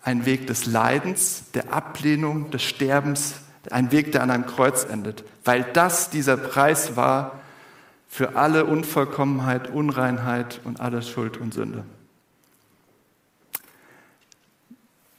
ein 0.04 0.28
Weg 0.28 0.46
des 0.46 0.68
Leidens, 0.68 1.46
der 1.56 1.74
Ablehnung, 1.74 2.52
des 2.52 2.62
Sterbens, 2.64 3.36
ein 3.72 3.92
Weg, 3.92 4.12
der 4.12 4.22
an 4.22 4.30
einem 4.30 4.46
Kreuz 4.46 4.86
endet. 4.86 5.24
Weil 5.44 5.66
das 5.74 6.12
dieser 6.12 6.38
Preis 6.38 6.96
war 6.96 7.40
für 8.08 8.36
alle 8.36 8.66
Unvollkommenheit, 8.66 9.70
Unreinheit 9.72 10.62
und 10.64 10.80
alle 10.80 11.02
Schuld 11.02 11.38
und 11.38 11.56
Sünde. 11.56 11.86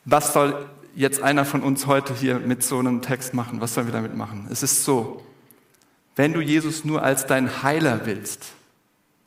Was 0.04 0.32
soll 0.32 0.66
jetzt 0.94 1.22
einer 1.22 1.44
von 1.44 1.62
uns 1.62 1.86
heute 1.86 2.14
hier 2.14 2.38
mit 2.38 2.62
so 2.62 2.78
einem 2.78 3.02
Text 3.02 3.34
machen? 3.34 3.60
Was 3.60 3.74
sollen 3.74 3.86
wir 3.86 3.92
damit 3.92 4.16
machen? 4.16 4.48
Es 4.50 4.62
ist 4.62 4.84
so, 4.84 5.22
wenn 6.16 6.32
du 6.32 6.40
Jesus 6.40 6.84
nur 6.84 7.02
als 7.02 7.26
dein 7.26 7.62
Heiler 7.62 8.00
willst, 8.04 8.52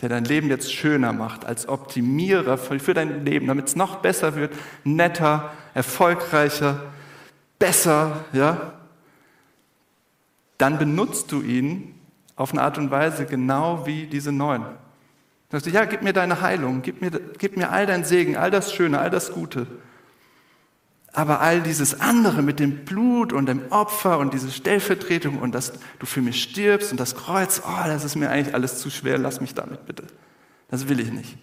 der 0.02 0.10
dein 0.10 0.26
Leben 0.26 0.50
jetzt 0.50 0.74
schöner 0.74 1.14
macht, 1.14 1.46
als 1.46 1.68
Optimierer 1.68 2.58
für 2.58 2.94
dein 2.94 3.26
Leben, 3.26 3.48
damit 3.48 3.68
es 3.68 3.76
noch 3.76 3.98
besser 3.98 4.36
wird, 4.36 4.54
netter, 4.84 5.54
erfolgreicher, 5.74 6.82
besser, 7.58 8.26
ja, 8.34 8.74
dann 10.58 10.78
benutzt 10.78 11.32
du 11.32 11.42
ihn 11.42 11.96
auf 12.36 12.52
eine 12.52 12.62
Art 12.62 12.78
und 12.78 12.92
Weise 12.92 13.26
genau 13.26 13.86
wie 13.86 14.08
diese 14.08 14.32
Neuen. 14.32 14.64
Du 15.50 15.58
sagst, 15.58 15.68
ja, 15.68 15.86
gib 15.86 16.02
mir 16.02 16.14
deine 16.14 16.42
Heilung, 16.42 16.82
gib 16.82 17.02
mir, 17.02 17.12
gib 17.38 17.58
mir 17.58 17.72
all 17.72 17.86
dein 17.86 18.04
Segen, 18.04 18.36
all 18.36 18.52
das 18.52 18.74
Schöne, 18.74 19.00
all 19.00 19.10
das 19.10 19.32
Gute. 19.32 19.68
Aber 21.14 21.42
all 21.42 21.62
dieses 21.62 22.02
andere 22.02 22.42
mit 22.42 22.60
dem 22.60 22.86
Blut 22.86 23.34
und 23.34 23.46
dem 23.46 23.72
Opfer 23.72 24.18
und 24.18 24.34
diese 24.34 24.50
Stellvertretung 24.50 25.40
und 25.40 25.54
dass 25.54 25.74
du 26.00 26.08
für 26.08 26.22
mich 26.22 26.42
stirbst 26.42 26.92
und 26.92 27.00
das 27.00 27.16
Kreuz, 27.16 27.62
oh, 27.66 27.86
das 27.86 28.04
ist 28.04 28.16
mir 28.16 28.32
eigentlich 28.32 28.56
alles 28.56 28.80
zu 28.80 28.90
schwer, 28.90 29.20
lass 29.20 29.40
mich 29.40 29.54
damit 29.54 29.86
bitte. 29.86 30.08
Das 30.70 30.90
will 30.90 31.00
ich 31.00 31.12
nicht. 31.12 31.38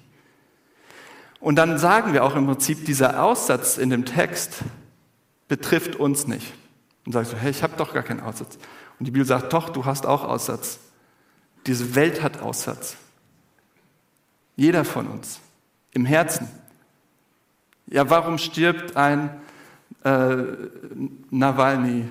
Und 1.38 1.54
dann 1.54 1.78
sagen 1.78 2.12
wir 2.12 2.24
auch 2.24 2.34
im 2.34 2.46
Prinzip, 2.46 2.84
dieser 2.84 3.22
Aussatz 3.22 3.78
in 3.78 3.90
dem 3.90 4.04
Text 4.04 4.56
betrifft 5.46 5.96
uns 5.96 6.26
nicht. 6.26 6.52
Und 7.06 7.12
sagst 7.12 7.32
du, 7.32 7.36
hey, 7.36 7.50
ich 7.50 7.62
habe 7.62 7.76
doch 7.76 7.94
gar 7.94 8.02
keinen 8.02 8.20
Aussatz. 8.20 8.58
Und 8.98 9.06
die 9.06 9.12
Bibel 9.12 9.26
sagt, 9.26 9.52
doch, 9.52 9.70
du 9.70 9.84
hast 9.84 10.04
auch 10.04 10.24
Aussatz. 10.24 10.80
Diese 11.66 11.94
Welt 11.94 12.22
hat 12.22 12.42
Aussatz. 12.42 12.96
Jeder 14.56 14.84
von 14.84 15.06
uns. 15.06 15.40
Im 15.92 16.04
Herzen. 16.04 16.48
Ja, 17.86 18.10
warum 18.10 18.36
stirbt 18.36 18.96
ein 18.96 19.40
äh, 20.04 20.36
Nawalny, 21.30 22.08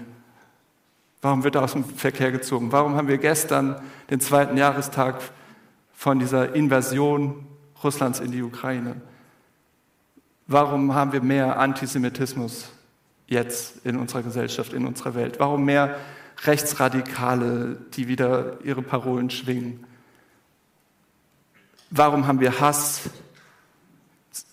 warum 1.22 1.44
wird 1.44 1.56
er 1.56 1.64
aus 1.64 1.74
dem 1.74 1.84
Verkehr 1.84 2.32
gezogen? 2.32 2.72
Warum 2.72 2.96
haben 2.96 3.08
wir 3.08 3.18
gestern 3.18 3.82
den 4.10 4.20
zweiten 4.20 4.58
Jahrestag 4.58 5.22
von 5.94 6.20
dieser 6.20 6.56
Invasion 6.56 7.46
Russlands 7.84 8.20
in 8.20 8.32
die 8.32 8.42
Ukraine? 8.42 9.02
Warum 10.48 10.94
haben 10.94 11.12
wir 11.12 11.22
mehr 11.22 11.60
Antisemitismus 11.60 12.72
jetzt 13.28 13.86
in 13.86 13.98
unserer 13.98 14.24
Gesellschaft, 14.24 14.74
in 14.74 14.86
unserer 14.86 15.14
Welt? 15.16 15.40
Warum 15.40 15.66
mehr 15.66 15.98
Rechtsradikale, 16.44 17.78
die 17.94 18.08
wieder 18.08 18.58
ihre 18.64 18.82
Parolen 18.82 19.30
schwingen? 19.30 19.86
Warum 21.92 22.28
haben 22.28 22.40
wir 22.40 22.60
Hass, 22.60 23.10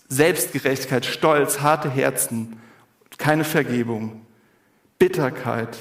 Selbstgerechtigkeit, 0.09 1.05
Stolz, 1.05 1.61
harte 1.61 1.89
Herzen? 1.89 2.59
Keine 3.17 3.43
Vergebung, 3.43 4.25
Bitterkeit. 4.99 5.77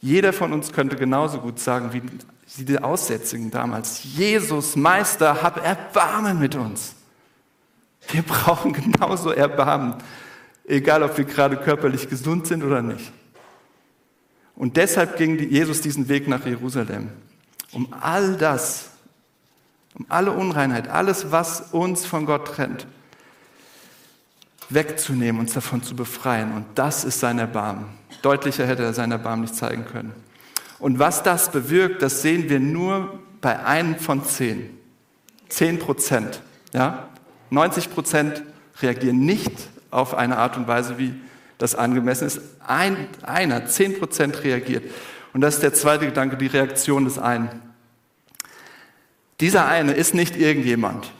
Jeder 0.00 0.32
von 0.32 0.52
uns 0.52 0.72
könnte 0.72 0.96
genauso 0.96 1.40
gut 1.40 1.58
sagen 1.58 1.92
wie 1.92 2.64
die 2.64 2.78
Aussätzigen 2.78 3.50
damals, 3.50 4.02
Jesus, 4.04 4.76
Meister, 4.76 5.42
hab 5.42 5.64
Erbarmen 5.64 6.38
mit 6.38 6.54
uns. 6.54 6.94
Wir 8.10 8.22
brauchen 8.22 8.72
genauso 8.72 9.30
Erbarmen, 9.32 9.96
egal 10.64 11.02
ob 11.02 11.18
wir 11.18 11.24
gerade 11.24 11.56
körperlich 11.56 12.08
gesund 12.08 12.46
sind 12.46 12.62
oder 12.62 12.80
nicht. 12.80 13.12
Und 14.54 14.76
deshalb 14.76 15.16
ging 15.16 15.38
Jesus 15.38 15.82
diesen 15.82 16.08
Weg 16.08 16.26
nach 16.26 16.44
Jerusalem, 16.46 17.10
um 17.72 17.92
all 18.00 18.36
das, 18.36 18.90
um 19.94 20.06
alle 20.08 20.32
Unreinheit, 20.32 20.88
alles, 20.88 21.30
was 21.30 21.72
uns 21.72 22.06
von 22.06 22.26
Gott 22.26 22.48
trennt, 22.48 22.86
wegzunehmen, 24.68 25.40
uns 25.40 25.54
davon 25.54 25.82
zu 25.82 25.96
befreien. 25.96 26.52
Und 26.52 26.66
das 26.74 27.04
ist 27.04 27.20
sein 27.20 27.38
Erbarmen. 27.38 27.86
Deutlicher 28.22 28.66
hätte 28.66 28.82
er 28.82 28.92
sein 28.92 29.12
Erbarmen 29.12 29.42
nicht 29.42 29.54
zeigen 29.54 29.84
können. 29.84 30.12
Und 30.78 30.98
was 30.98 31.22
das 31.22 31.50
bewirkt, 31.50 32.02
das 32.02 32.22
sehen 32.22 32.48
wir 32.48 32.60
nur 32.60 33.18
bei 33.40 33.64
einem 33.64 33.96
von 33.96 34.24
zehn. 34.24 34.78
Zehn 35.48 35.78
Prozent. 35.78 36.42
Ja? 36.72 37.08
90 37.50 37.92
Prozent 37.92 38.42
reagieren 38.80 39.20
nicht 39.20 39.52
auf 39.90 40.14
eine 40.14 40.36
Art 40.36 40.56
und 40.56 40.68
Weise, 40.68 40.98
wie 40.98 41.14
das 41.56 41.74
angemessen 41.74 42.26
ist. 42.26 42.40
Ein, 42.66 43.08
einer, 43.22 43.66
zehn 43.66 43.98
Prozent 43.98 44.44
reagiert. 44.44 44.84
Und 45.32 45.40
das 45.40 45.54
ist 45.54 45.62
der 45.62 45.74
zweite 45.74 46.06
Gedanke, 46.06 46.36
die 46.36 46.46
Reaktion 46.46 47.04
des 47.04 47.18
einen. 47.18 47.48
Dieser 49.40 49.66
eine 49.66 49.92
ist 49.92 50.14
nicht 50.14 50.36
irgendjemand. 50.36 51.12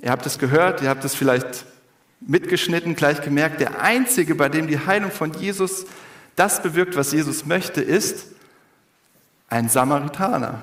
Ihr 0.00 0.10
habt 0.10 0.26
es 0.26 0.38
gehört, 0.38 0.82
ihr 0.82 0.88
habt 0.88 1.04
es 1.04 1.14
vielleicht 1.14 1.64
mitgeschnitten, 2.20 2.96
gleich 2.96 3.20
gemerkt. 3.20 3.60
Der 3.60 3.80
einzige, 3.80 4.34
bei 4.34 4.48
dem 4.48 4.66
die 4.66 4.78
Heilung 4.78 5.10
von 5.10 5.32
Jesus 5.32 5.86
das 6.36 6.62
bewirkt, 6.62 6.96
was 6.96 7.12
Jesus 7.12 7.46
möchte, 7.46 7.80
ist 7.80 8.26
ein 9.48 9.68
Samaritaner. 9.68 10.62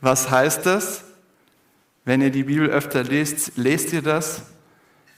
Was 0.00 0.30
heißt 0.30 0.64
das? 0.64 1.04
Wenn 2.04 2.22
ihr 2.22 2.30
die 2.30 2.44
Bibel 2.44 2.70
öfter 2.70 3.04
lest, 3.04 3.52
lest 3.56 3.92
ihr 3.92 4.00
das? 4.00 4.42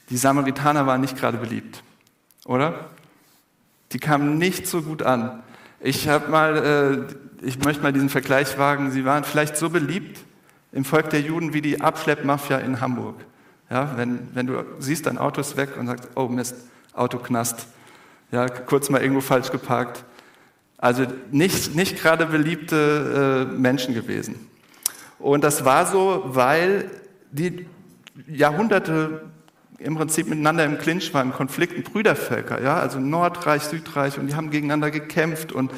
Die 0.09 0.17
Samaritaner 0.17 0.85
waren 0.85 0.99
nicht 0.99 1.17
gerade 1.17 1.37
beliebt, 1.37 1.81
oder? 2.45 2.89
Die 3.93 3.99
kamen 3.99 4.37
nicht 4.37 4.67
so 4.67 4.81
gut 4.81 5.01
an. 5.01 5.43
Ich 5.79 6.09
habe 6.09 6.29
mal, 6.29 7.07
äh, 7.41 7.45
ich 7.45 7.59
möchte 7.59 7.83
mal 7.83 7.93
diesen 7.93 8.09
Vergleich 8.09 8.57
wagen. 8.57 8.91
Sie 8.91 9.05
waren 9.05 9.23
vielleicht 9.23 9.55
so 9.55 9.69
beliebt 9.69 10.19
im 10.73 10.83
Volk 10.83 11.09
der 11.09 11.21
Juden 11.21 11.53
wie 11.53 11.61
die 11.61 11.79
Abschleppmafia 11.79 12.57
in 12.57 12.81
Hamburg. 12.81 13.15
Ja, 13.73 13.97
wenn, 13.97 14.27
wenn 14.35 14.45
du 14.45 14.63
siehst, 14.77 15.07
dein 15.07 15.17
Auto 15.17 15.41
ist 15.41 15.57
weg 15.57 15.77
und 15.79 15.87
sagst, 15.87 16.07
oh 16.13 16.27
Mist, 16.27 16.53
Autoknast. 16.93 17.65
Ja, 18.31 18.47
kurz 18.47 18.91
mal 18.91 19.01
irgendwo 19.01 19.21
falsch 19.21 19.49
geparkt. 19.49 20.03
Also 20.77 21.07
nicht, 21.31 21.73
nicht 21.73 21.97
gerade 21.99 22.27
beliebte 22.27 23.47
äh, 23.49 23.57
Menschen 23.57 23.95
gewesen. 23.95 24.47
Und 25.17 25.43
das 25.43 25.65
war 25.65 25.87
so, 25.87 26.21
weil 26.23 26.91
die 27.31 27.65
Jahrhunderte 28.27 29.23
im 29.79 29.95
Prinzip 29.95 30.27
miteinander 30.27 30.65
im 30.65 30.77
Clinch 30.77 31.11
waren, 31.15 31.33
Konflikten, 31.33 31.81
Brüdervölker, 31.81 32.61
ja, 32.61 32.77
also 32.77 32.99
Nordreich, 32.99 33.63
Südreich, 33.63 34.19
und 34.19 34.27
die 34.27 34.35
haben 34.35 34.51
gegeneinander 34.51 34.91
gekämpft 34.91 35.51
und 35.51 35.71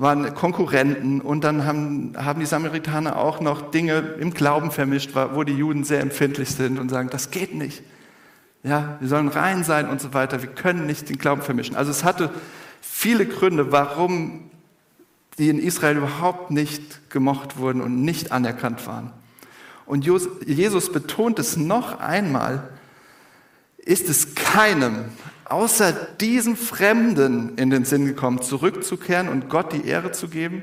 waren 0.00 0.34
Konkurrenten. 0.34 1.20
Und 1.20 1.44
dann 1.44 1.66
haben, 1.66 2.14
haben 2.16 2.40
die 2.40 2.46
Samaritaner 2.46 3.16
auch 3.16 3.40
noch 3.40 3.70
Dinge 3.70 3.98
im 4.18 4.32
Glauben 4.32 4.70
vermischt, 4.70 5.10
wo 5.14 5.44
die 5.44 5.52
Juden 5.52 5.84
sehr 5.84 6.00
empfindlich 6.00 6.50
sind 6.50 6.78
und 6.78 6.88
sagen, 6.88 7.10
das 7.10 7.30
geht 7.30 7.54
nicht. 7.54 7.82
Ja, 8.62 8.96
wir 9.00 9.08
sollen 9.08 9.28
rein 9.28 9.62
sein 9.62 9.88
und 9.88 10.00
so 10.00 10.12
weiter. 10.14 10.42
Wir 10.42 10.50
können 10.50 10.86
nicht 10.86 11.08
den 11.08 11.18
Glauben 11.18 11.42
vermischen. 11.42 11.76
Also 11.76 11.90
es 11.90 12.02
hatte 12.02 12.30
viele 12.80 13.26
Gründe, 13.26 13.72
warum 13.72 14.50
die 15.38 15.48
in 15.48 15.58
Israel 15.58 15.98
überhaupt 15.98 16.50
nicht 16.50 17.10
gemocht 17.10 17.58
wurden 17.58 17.80
und 17.80 18.02
nicht 18.02 18.32
anerkannt 18.32 18.86
waren. 18.86 19.12
Und 19.86 20.04
Jesus 20.04 20.92
betont 20.92 21.38
es 21.38 21.56
noch 21.56 22.00
einmal, 22.00 22.68
ist 23.78 24.08
es 24.08 24.34
keinem 24.34 25.06
außer 25.50 25.92
diesem 25.92 26.56
Fremden 26.56 27.56
in 27.56 27.70
den 27.70 27.84
Sinn 27.84 28.06
gekommen, 28.06 28.42
zurückzukehren 28.42 29.28
und 29.28 29.48
Gott 29.48 29.72
die 29.72 29.86
Ehre 29.86 30.12
zu 30.12 30.28
geben? 30.28 30.62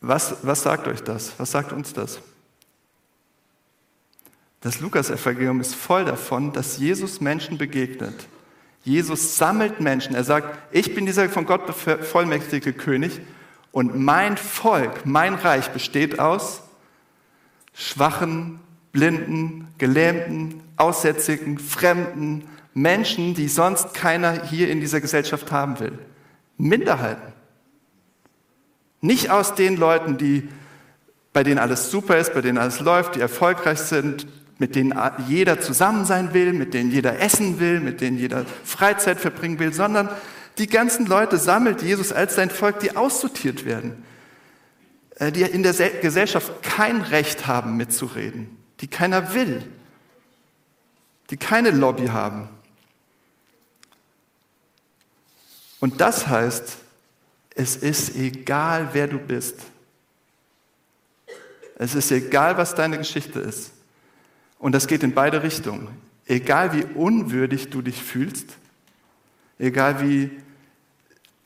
Was, 0.00 0.36
was 0.42 0.62
sagt 0.62 0.86
euch 0.86 1.02
das? 1.02 1.32
Was 1.38 1.50
sagt 1.50 1.72
uns 1.72 1.92
das? 1.92 2.20
Das 4.60 4.80
Lukas-Evangelium 4.80 5.60
ist 5.60 5.74
voll 5.74 6.04
davon, 6.04 6.52
dass 6.52 6.78
Jesus 6.78 7.20
Menschen 7.20 7.58
begegnet. 7.58 8.26
Jesus 8.82 9.38
sammelt 9.38 9.80
Menschen. 9.80 10.14
Er 10.14 10.24
sagt, 10.24 10.58
ich 10.72 10.94
bin 10.94 11.06
dieser 11.06 11.28
von 11.28 11.46
Gott 11.46 11.66
bevollmächtigte 11.66 12.72
König 12.72 13.20
und 13.72 13.98
mein 13.98 14.36
Volk, 14.36 15.06
mein 15.06 15.34
Reich 15.34 15.70
besteht 15.70 16.18
aus 16.18 16.62
schwachen, 17.74 18.60
blinden, 18.92 19.68
gelähmten, 19.78 20.62
aussätzigen, 20.76 21.58
fremden 21.58 22.44
Menschen, 22.74 23.34
die 23.34 23.48
sonst 23.48 23.94
keiner 23.94 24.44
hier 24.46 24.68
in 24.68 24.80
dieser 24.80 25.00
Gesellschaft 25.00 25.52
haben 25.52 25.78
will. 25.80 25.98
Minderheiten. 26.56 27.32
Nicht 29.00 29.30
aus 29.30 29.54
den 29.54 29.76
Leuten, 29.76 30.18
die, 30.18 30.48
bei 31.32 31.42
denen 31.42 31.58
alles 31.58 31.90
super 31.90 32.18
ist, 32.18 32.34
bei 32.34 32.40
denen 32.40 32.58
alles 32.58 32.80
läuft, 32.80 33.16
die 33.16 33.20
erfolgreich 33.20 33.78
sind, 33.80 34.26
mit 34.58 34.76
denen 34.76 34.98
jeder 35.28 35.60
zusammen 35.60 36.04
sein 36.04 36.32
will, 36.32 36.52
mit 36.52 36.74
denen 36.74 36.90
jeder 36.90 37.20
essen 37.20 37.60
will, 37.60 37.80
mit 37.80 38.00
denen 38.00 38.18
jeder 38.18 38.44
Freizeit 38.64 39.20
verbringen 39.20 39.58
will, 39.58 39.72
sondern 39.72 40.08
die 40.58 40.68
ganzen 40.68 41.06
Leute 41.06 41.36
sammelt 41.36 41.82
Jesus 41.82 42.12
als 42.12 42.36
sein 42.36 42.50
Volk, 42.50 42.78
die 42.80 42.96
aussortiert 42.96 43.64
werden, 43.64 44.04
äh, 45.16 45.32
die 45.32 45.42
in 45.42 45.62
der 45.62 45.72
Gesellschaft 45.72 46.62
kein 46.62 47.00
Recht 47.00 47.46
haben 47.46 47.76
mitzureden, 47.76 48.56
die 48.80 48.86
keiner 48.86 49.34
will, 49.34 49.62
die 51.30 51.36
keine 51.36 51.70
Lobby 51.70 52.06
haben. 52.08 52.48
Und 55.80 56.00
das 56.00 56.26
heißt, 56.26 56.78
es 57.54 57.76
ist 57.76 58.16
egal, 58.16 58.90
wer 58.92 59.06
du 59.06 59.18
bist. 59.18 59.60
Es 61.76 61.94
ist 61.94 62.10
egal, 62.10 62.56
was 62.56 62.74
deine 62.74 62.98
Geschichte 62.98 63.40
ist. 63.40 63.72
Und 64.58 64.72
das 64.72 64.86
geht 64.86 65.02
in 65.02 65.12
beide 65.12 65.42
Richtungen. 65.42 65.88
Egal 66.26 66.72
wie 66.72 66.84
unwürdig 66.84 67.70
du 67.70 67.82
dich 67.82 68.02
fühlst, 68.02 68.56
egal 69.58 70.00
wie 70.00 70.30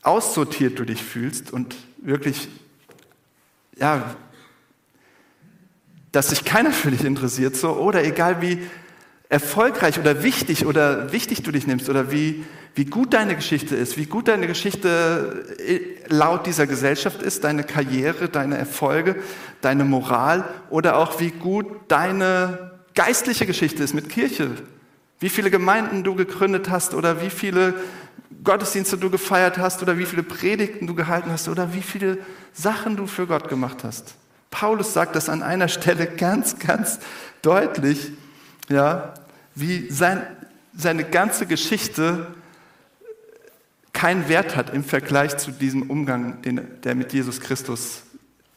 aussortiert 0.01 0.79
du 0.79 0.85
dich 0.85 1.03
fühlst 1.03 1.51
und 1.51 1.75
wirklich, 1.97 2.47
ja, 3.77 4.15
dass 6.11 6.29
sich 6.29 6.45
keiner 6.45 6.71
für 6.71 6.91
dich 6.91 7.03
interessiert, 7.03 7.55
so, 7.55 7.73
oder 7.73 8.03
egal 8.03 8.41
wie 8.41 8.65
erfolgreich 9.29 9.99
oder 9.99 10.23
wichtig 10.23 10.65
oder 10.65 11.11
wichtig 11.13 11.43
du 11.43 11.51
dich 11.51 11.67
nimmst 11.67 11.87
oder 11.87 12.11
wie, 12.11 12.43
wie 12.73 12.85
gut 12.85 13.13
deine 13.13 13.35
Geschichte 13.35 13.75
ist, 13.75 13.95
wie 13.97 14.07
gut 14.07 14.27
deine 14.27 14.47
Geschichte 14.47 15.45
äh, 15.59 15.79
laut 16.07 16.47
dieser 16.47 16.65
Gesellschaft 16.65 17.21
ist, 17.21 17.43
deine 17.43 17.63
Karriere, 17.63 18.27
deine 18.27 18.57
Erfolge, 18.57 19.15
deine 19.61 19.85
Moral 19.85 20.45
oder 20.71 20.97
auch 20.97 21.19
wie 21.19 21.29
gut 21.29 21.67
deine 21.87 22.71
geistliche 22.95 23.45
Geschichte 23.45 23.83
ist 23.83 23.93
mit 23.93 24.09
Kirche. 24.09 24.49
Wie 25.19 25.29
viele 25.29 25.51
Gemeinden 25.51 26.03
du 26.03 26.15
gegründet 26.15 26.69
hast 26.71 26.95
oder 26.95 27.21
wie 27.21 27.29
viele 27.29 27.75
Gottesdienste 28.43 28.97
du 28.97 29.11
gefeiert 29.11 29.59
hast 29.59 29.83
oder 29.83 29.97
wie 29.99 30.05
viele 30.05 30.23
Predigten 30.23 30.87
du 30.87 30.95
gehalten 30.95 31.31
hast 31.31 31.49
oder 31.49 31.73
wie 31.73 31.81
viele 31.81 32.17
Sachen 32.53 32.95
du 32.95 33.05
für 33.05 33.27
Gott 33.27 33.47
gemacht 33.47 33.83
hast. 33.83 34.15
Paulus 34.49 34.93
sagt 34.93 35.15
das 35.15 35.29
an 35.29 35.43
einer 35.43 35.67
Stelle 35.67 36.07
ganz, 36.07 36.57
ganz 36.57 36.99
deutlich, 37.41 38.11
ja, 38.69 39.13
wie 39.55 39.89
sein, 39.89 40.25
seine 40.75 41.03
ganze 41.03 41.45
Geschichte 41.45 42.27
keinen 43.93 44.29
Wert 44.29 44.55
hat 44.55 44.73
im 44.73 44.83
Vergleich 44.83 45.37
zu 45.37 45.51
diesem 45.51 45.89
Umgang, 45.89 46.41
den, 46.43 46.61
der 46.83 46.95
mit 46.95 47.11
Jesus 47.11 47.41
Christus, 47.41 48.03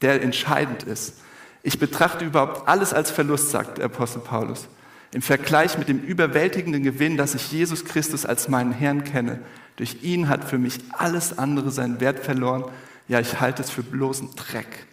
der 0.00 0.22
entscheidend 0.22 0.84
ist. 0.84 1.14
Ich 1.62 1.78
betrachte 1.78 2.24
überhaupt 2.24 2.68
alles 2.68 2.92
als 2.92 3.10
Verlust, 3.10 3.50
sagt 3.50 3.78
der 3.78 3.86
Apostel 3.86 4.20
Paulus. 4.20 4.68
Im 5.12 5.22
Vergleich 5.22 5.78
mit 5.78 5.88
dem 5.88 6.00
überwältigenden 6.00 6.82
Gewinn, 6.82 7.16
dass 7.16 7.34
ich 7.34 7.52
Jesus 7.52 7.84
Christus 7.84 8.24
als 8.24 8.48
meinen 8.48 8.72
Herrn 8.72 9.04
kenne. 9.04 9.40
Durch 9.76 10.02
ihn 10.02 10.28
hat 10.28 10.44
für 10.44 10.58
mich 10.58 10.80
alles 10.92 11.38
andere 11.38 11.70
seinen 11.70 12.00
Wert 12.00 12.20
verloren. 12.20 12.64
Ja, 13.08 13.20
ich 13.20 13.40
halte 13.40 13.62
es 13.62 13.70
für 13.70 13.82
bloßen 13.82 14.34
Dreck. 14.36 14.86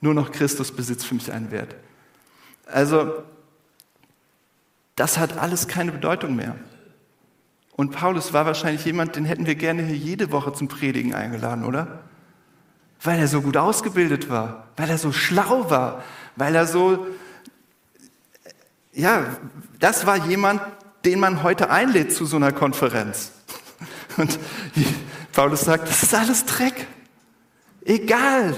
Nur 0.00 0.14
noch 0.14 0.32
Christus 0.32 0.72
besitzt 0.72 1.06
für 1.06 1.14
mich 1.14 1.32
einen 1.32 1.50
Wert. 1.50 1.74
Also, 2.66 3.22
das 5.00 5.16
hat 5.16 5.38
alles 5.38 5.66
keine 5.66 5.92
Bedeutung 5.92 6.36
mehr. 6.36 6.56
Und 7.72 7.90
Paulus 7.90 8.34
war 8.34 8.44
wahrscheinlich 8.44 8.84
jemand, 8.84 9.16
den 9.16 9.24
hätten 9.24 9.46
wir 9.46 9.54
gerne 9.54 9.82
hier 9.82 9.96
jede 9.96 10.30
Woche 10.30 10.52
zum 10.52 10.68
Predigen 10.68 11.14
eingeladen, 11.14 11.64
oder? 11.64 12.00
Weil 13.02 13.18
er 13.18 13.26
so 13.26 13.40
gut 13.40 13.56
ausgebildet 13.56 14.28
war, 14.28 14.68
weil 14.76 14.90
er 14.90 14.98
so 14.98 15.10
schlau 15.10 15.70
war, 15.70 16.04
weil 16.36 16.54
er 16.54 16.66
so, 16.66 17.06
ja, 18.92 19.24
das 19.78 20.04
war 20.04 20.18
jemand, 20.26 20.60
den 21.06 21.18
man 21.18 21.42
heute 21.42 21.70
einlädt 21.70 22.12
zu 22.12 22.26
so 22.26 22.36
einer 22.36 22.52
Konferenz. 22.52 23.32
Und 24.18 24.38
Paulus 25.32 25.62
sagt, 25.62 25.88
das 25.88 26.02
ist 26.02 26.14
alles 26.14 26.44
Dreck. 26.44 26.86
Egal. 27.86 28.54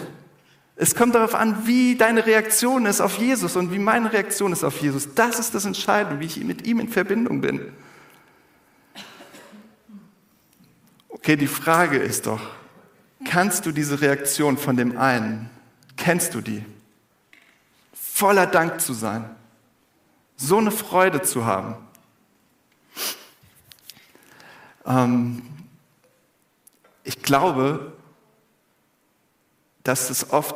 Es 0.76 0.94
kommt 0.94 1.14
darauf 1.14 1.34
an, 1.34 1.66
wie 1.66 1.96
deine 1.96 2.26
Reaktion 2.26 2.86
ist 2.86 3.00
auf 3.00 3.18
Jesus 3.18 3.56
und 3.56 3.72
wie 3.72 3.78
meine 3.78 4.12
Reaktion 4.12 4.52
ist 4.52 4.64
auf 4.64 4.80
Jesus. 4.80 5.14
Das 5.14 5.38
ist 5.38 5.54
das 5.54 5.64
Entscheidende, 5.64 6.20
wie 6.20 6.26
ich 6.26 6.42
mit 6.42 6.66
ihm 6.66 6.80
in 6.80 6.88
Verbindung 6.88 7.40
bin. 7.40 7.72
Okay, 11.08 11.36
die 11.36 11.46
Frage 11.46 11.98
ist 11.98 12.26
doch, 12.26 12.40
kannst 13.24 13.66
du 13.66 13.72
diese 13.72 14.00
Reaktion 14.00 14.56
von 14.56 14.76
dem 14.76 14.98
einen, 14.98 15.50
kennst 15.96 16.34
du 16.34 16.40
die? 16.40 16.64
Voller 17.92 18.46
Dank 18.46 18.80
zu 18.80 18.92
sein, 18.92 19.30
so 20.36 20.58
eine 20.58 20.70
Freude 20.70 21.22
zu 21.22 21.44
haben. 21.44 21.76
Ähm, 24.84 25.42
ich 27.04 27.22
glaube, 27.22 27.92
dass 29.82 30.10
es 30.10 30.30
oft, 30.30 30.54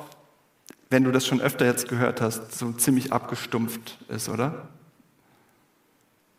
wenn 0.90 1.04
du 1.04 1.12
das 1.12 1.26
schon 1.26 1.40
öfter 1.40 1.66
jetzt 1.66 1.88
gehört 1.88 2.20
hast, 2.20 2.52
so 2.52 2.72
ziemlich 2.72 3.12
abgestumpft 3.12 3.98
ist, 4.08 4.28
oder? 4.28 4.68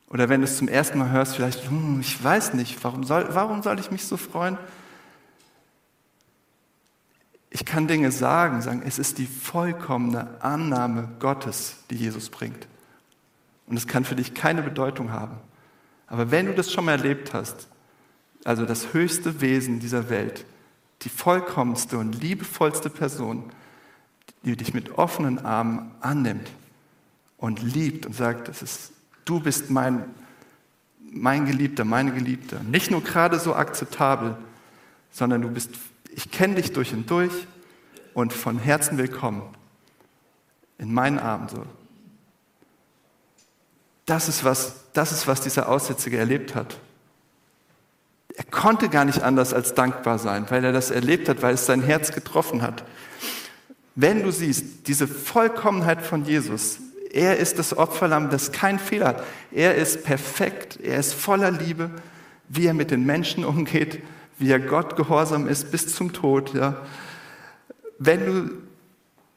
Oder 0.10 0.30
wenn 0.30 0.42
du 0.42 0.46
es 0.46 0.58
zum 0.58 0.68
ersten 0.68 0.98
Mal 1.00 1.12
hörst, 1.12 1.36
vielleicht, 1.36 1.70
hm, 1.70 2.00
ich 2.00 2.24
weiß 2.24 2.54
nicht, 2.54 2.82
warum 2.84 3.04
soll, 3.04 3.28
warum 3.32 3.62
soll 3.62 3.80
ich 3.80 3.92
mich 3.92 4.06
so 4.06 4.16
freuen? 4.16 4.58
Ich 7.50 7.66
kann 7.66 7.88
Dinge 7.88 8.12
sagen, 8.12 8.62
sagen, 8.62 8.84
es 8.86 9.00
ist 9.00 9.18
die 9.18 9.26
vollkommene 9.26 10.42
Annahme 10.42 11.10
Gottes, 11.20 11.78
die 11.90 11.96
Jesus 11.96 12.30
bringt. 12.30 12.68
Und 13.66 13.76
es 13.76 13.88
kann 13.88 14.06
für 14.06 14.16
dich 14.16 14.34
keine 14.34 14.62
Bedeutung 14.62 15.12
haben. 15.12 15.38
Aber 16.08 16.32
wenn 16.32 16.46
du 16.46 16.54
das 16.54 16.72
schon 16.72 16.86
mal 16.86 16.94
erlebt 16.94 17.34
hast, 17.34 17.68
also 18.46 18.66
das 18.66 18.94
höchste 18.94 19.42
Wesen 19.42 19.80
dieser 19.80 20.10
Welt, 20.10 20.46
die 21.02 21.10
vollkommenste 21.10 21.98
und 21.98 22.20
liebevollste 22.22 22.90
Person, 22.90 23.44
die 24.44 24.56
dich 24.56 24.74
mit 24.74 24.98
offenen 24.98 25.40
Armen 25.46 25.92
annimmt 26.02 26.50
und 27.38 27.62
liebt 27.62 28.06
und 28.06 28.14
sagt, 28.14 28.48
das 28.48 28.62
ist, 28.62 28.94
du 29.26 29.40
bist 29.40 29.70
mein, 29.70 30.06
mein 31.00 31.46
Geliebter, 31.46 31.86
meine 31.86 32.14
Geliebte. 32.14 32.62
Nicht 32.64 32.92
nur 32.92 33.04
gerade 33.04 33.40
so 33.40 33.56
akzeptabel, 33.56 34.38
sondern 35.12 35.42
du 35.42 35.50
bist, 35.50 35.72
ich 36.10 36.32
kenne 36.32 36.56
dich 36.56 36.74
durch 36.74 36.94
und 36.94 37.10
durch 37.10 37.48
und 38.14 38.34
von 38.34 38.58
Herzen 38.58 38.98
willkommen 38.98 39.44
in 40.80 40.94
meinen 40.94 41.20
Armen 41.20 41.50
so. 41.50 41.66
Das 44.06 44.30
ist 44.30 44.44
was, 44.44 44.86
das 44.94 45.12
ist 45.12 45.28
was 45.28 45.42
dieser 45.42 45.70
Aussätzige 45.70 46.18
erlebt 46.18 46.56
hat 46.56 46.78
er 48.38 48.44
konnte 48.46 48.88
gar 48.88 49.04
nicht 49.04 49.24
anders 49.24 49.52
als 49.52 49.74
dankbar 49.74 50.20
sein, 50.20 50.46
weil 50.50 50.64
er 50.64 50.72
das 50.72 50.92
erlebt 50.92 51.28
hat, 51.28 51.42
weil 51.42 51.56
es 51.56 51.66
sein 51.66 51.82
Herz 51.82 52.12
getroffen 52.12 52.62
hat. 52.62 52.84
Wenn 53.96 54.22
du 54.22 54.32
siehst, 54.32 54.88
diese 54.88 55.08
Vollkommenheit 55.08 56.04
von 56.04 56.24
Jesus, 56.24 56.78
er 57.12 57.38
ist 57.38 57.58
das 57.58 57.76
Opferlamm, 57.76 58.30
das 58.30 58.52
kein 58.52 58.78
Fehler 58.78 59.08
hat. 59.08 59.24
Er 59.52 59.74
ist 59.74 60.04
perfekt, 60.04 60.78
er 60.84 61.00
ist 61.00 61.16
voller 61.16 61.50
Liebe, 61.50 61.90
wie 62.48 62.68
er 62.68 62.76
mit 62.76 62.92
den 62.92 63.08
Menschen 63.08 63.44
umgeht, 63.44 64.04
wie 64.38 64.52
er 64.52 64.60
Gott 64.60 64.96
gehorsam 64.96 65.48
ist 65.48 65.72
bis 65.72 65.96
zum 65.96 66.14
Tod. 66.14 66.54
Ja. 66.54 66.86
Wenn, 67.98 68.24
du, 68.24 68.52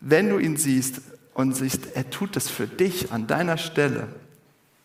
wenn 0.01 0.29
du 0.29 0.39
ihn 0.39 0.59
siehst 0.59 1.01
und 1.33 1.57
siehst, 1.57 1.97
er 1.97 2.11
tut 2.11 2.37
das 2.37 2.51
für 2.51 2.67
dich 2.67 3.13
an 3.13 3.27
deiner 3.27 3.57
Stelle, 3.57 4.09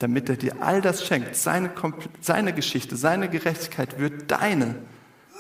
damit 0.06 0.30
er 0.30 0.36
dir 0.36 0.62
all 0.62 0.82
das 0.82 1.04
schenkt. 1.04 1.36
Seine, 1.36 1.72
seine 2.22 2.54
Geschichte, 2.54 2.96
seine 2.96 3.28
Gerechtigkeit 3.28 3.98
wird 3.98 4.30
deine. 4.30 4.76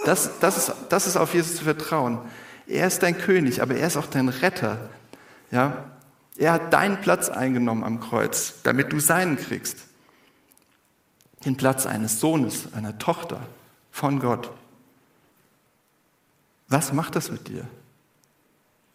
Das, 0.05 0.39
das, 0.39 0.57
ist, 0.57 0.73
das 0.89 1.05
ist 1.05 1.17
auf 1.17 1.35
Jesus 1.35 1.57
zu 1.57 1.65
vertrauen. 1.65 2.17
Er 2.65 2.87
ist 2.87 3.03
dein 3.03 3.15
König, 3.15 3.61
aber 3.61 3.75
er 3.75 3.85
ist 3.85 3.95
auch 3.95 4.07
dein 4.07 4.27
Retter. 4.27 4.89
Ja? 5.51 5.85
Er 6.35 6.53
hat 6.53 6.73
deinen 6.73 6.99
Platz 6.99 7.29
eingenommen 7.29 7.83
am 7.83 7.99
Kreuz, 7.99 8.55
damit 8.63 8.91
du 8.91 8.99
seinen 8.99 9.37
kriegst. 9.37 9.77
Den 11.45 11.57
Platz 11.57 11.85
eines 11.85 12.19
Sohnes, 12.19 12.73
einer 12.73 12.97
Tochter 12.97 13.41
von 13.91 14.19
Gott. 14.19 14.49
Was 16.69 16.91
macht 16.91 17.15
das 17.15 17.29
mit 17.29 17.47
dir? 17.49 17.67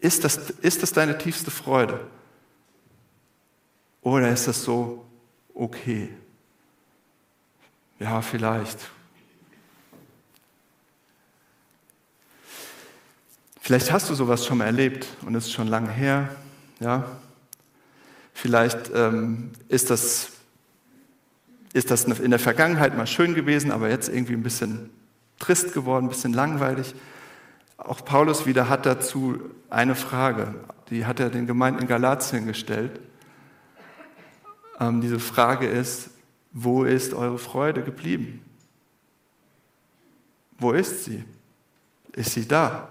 Ist 0.01 0.25
das, 0.25 0.51
ist 0.63 0.83
das 0.83 0.93
deine 0.93 1.17
tiefste 1.17 1.53
Freude? 1.53 2.01
Oder 4.03 4.31
ist 4.31 4.49
das 4.49 4.65
so, 4.65 5.07
okay. 5.61 6.09
Ja, 7.99 8.23
vielleicht. 8.23 8.79
Vielleicht 13.61 13.93
hast 13.93 14.09
du 14.09 14.15
sowas 14.15 14.47
schon 14.47 14.59
mal 14.59 14.65
erlebt 14.65 15.07
und 15.23 15.35
es 15.35 15.47
ist 15.47 15.53
schon 15.53 15.69
lange 15.69 15.91
her. 15.91 16.35
Ja? 16.81 17.05
Vielleicht 18.33 18.91
ähm, 18.95 19.51
ist, 19.69 19.91
das, 19.91 20.31
ist 21.75 21.91
das 21.91 22.05
in 22.05 22.31
der 22.31 22.41
Vergangenheit 22.41 22.97
mal 22.97 23.07
schön 23.07 23.35
gewesen, 23.35 23.71
aber 23.71 23.91
jetzt 23.91 24.09
irgendwie 24.09 24.33
ein 24.33 24.43
bisschen 24.43 24.89
trist 25.39 25.75
geworden, 25.75 26.07
ein 26.07 26.09
bisschen 26.09 26.33
langweilig. 26.33 26.95
Auch 27.77 28.03
Paulus 28.03 28.47
wieder 28.47 28.71
hat 28.71 28.87
dazu 28.87 29.39
eine 29.69 29.95
Frage, 29.95 30.55
die 30.89 31.05
hat 31.05 31.21
er 31.21 31.29
den 31.29 31.47
Gemeinden 31.47 31.83
in 31.83 31.87
Galatien 31.87 32.47
gestellt. 32.47 32.99
Ähm, 34.81 35.03
diese 35.03 35.21
Frage 35.21 35.67
ist, 35.67 36.11
wo 36.53 36.85
ist 36.85 37.13
eure 37.15 37.39
Freude 37.39 37.83
geblieben? 37.83 38.43
Wo 40.59 40.73
ist 40.73 41.05
sie? 41.05 41.23
Ist 42.13 42.33
sie 42.33 42.49
da? 42.49 42.89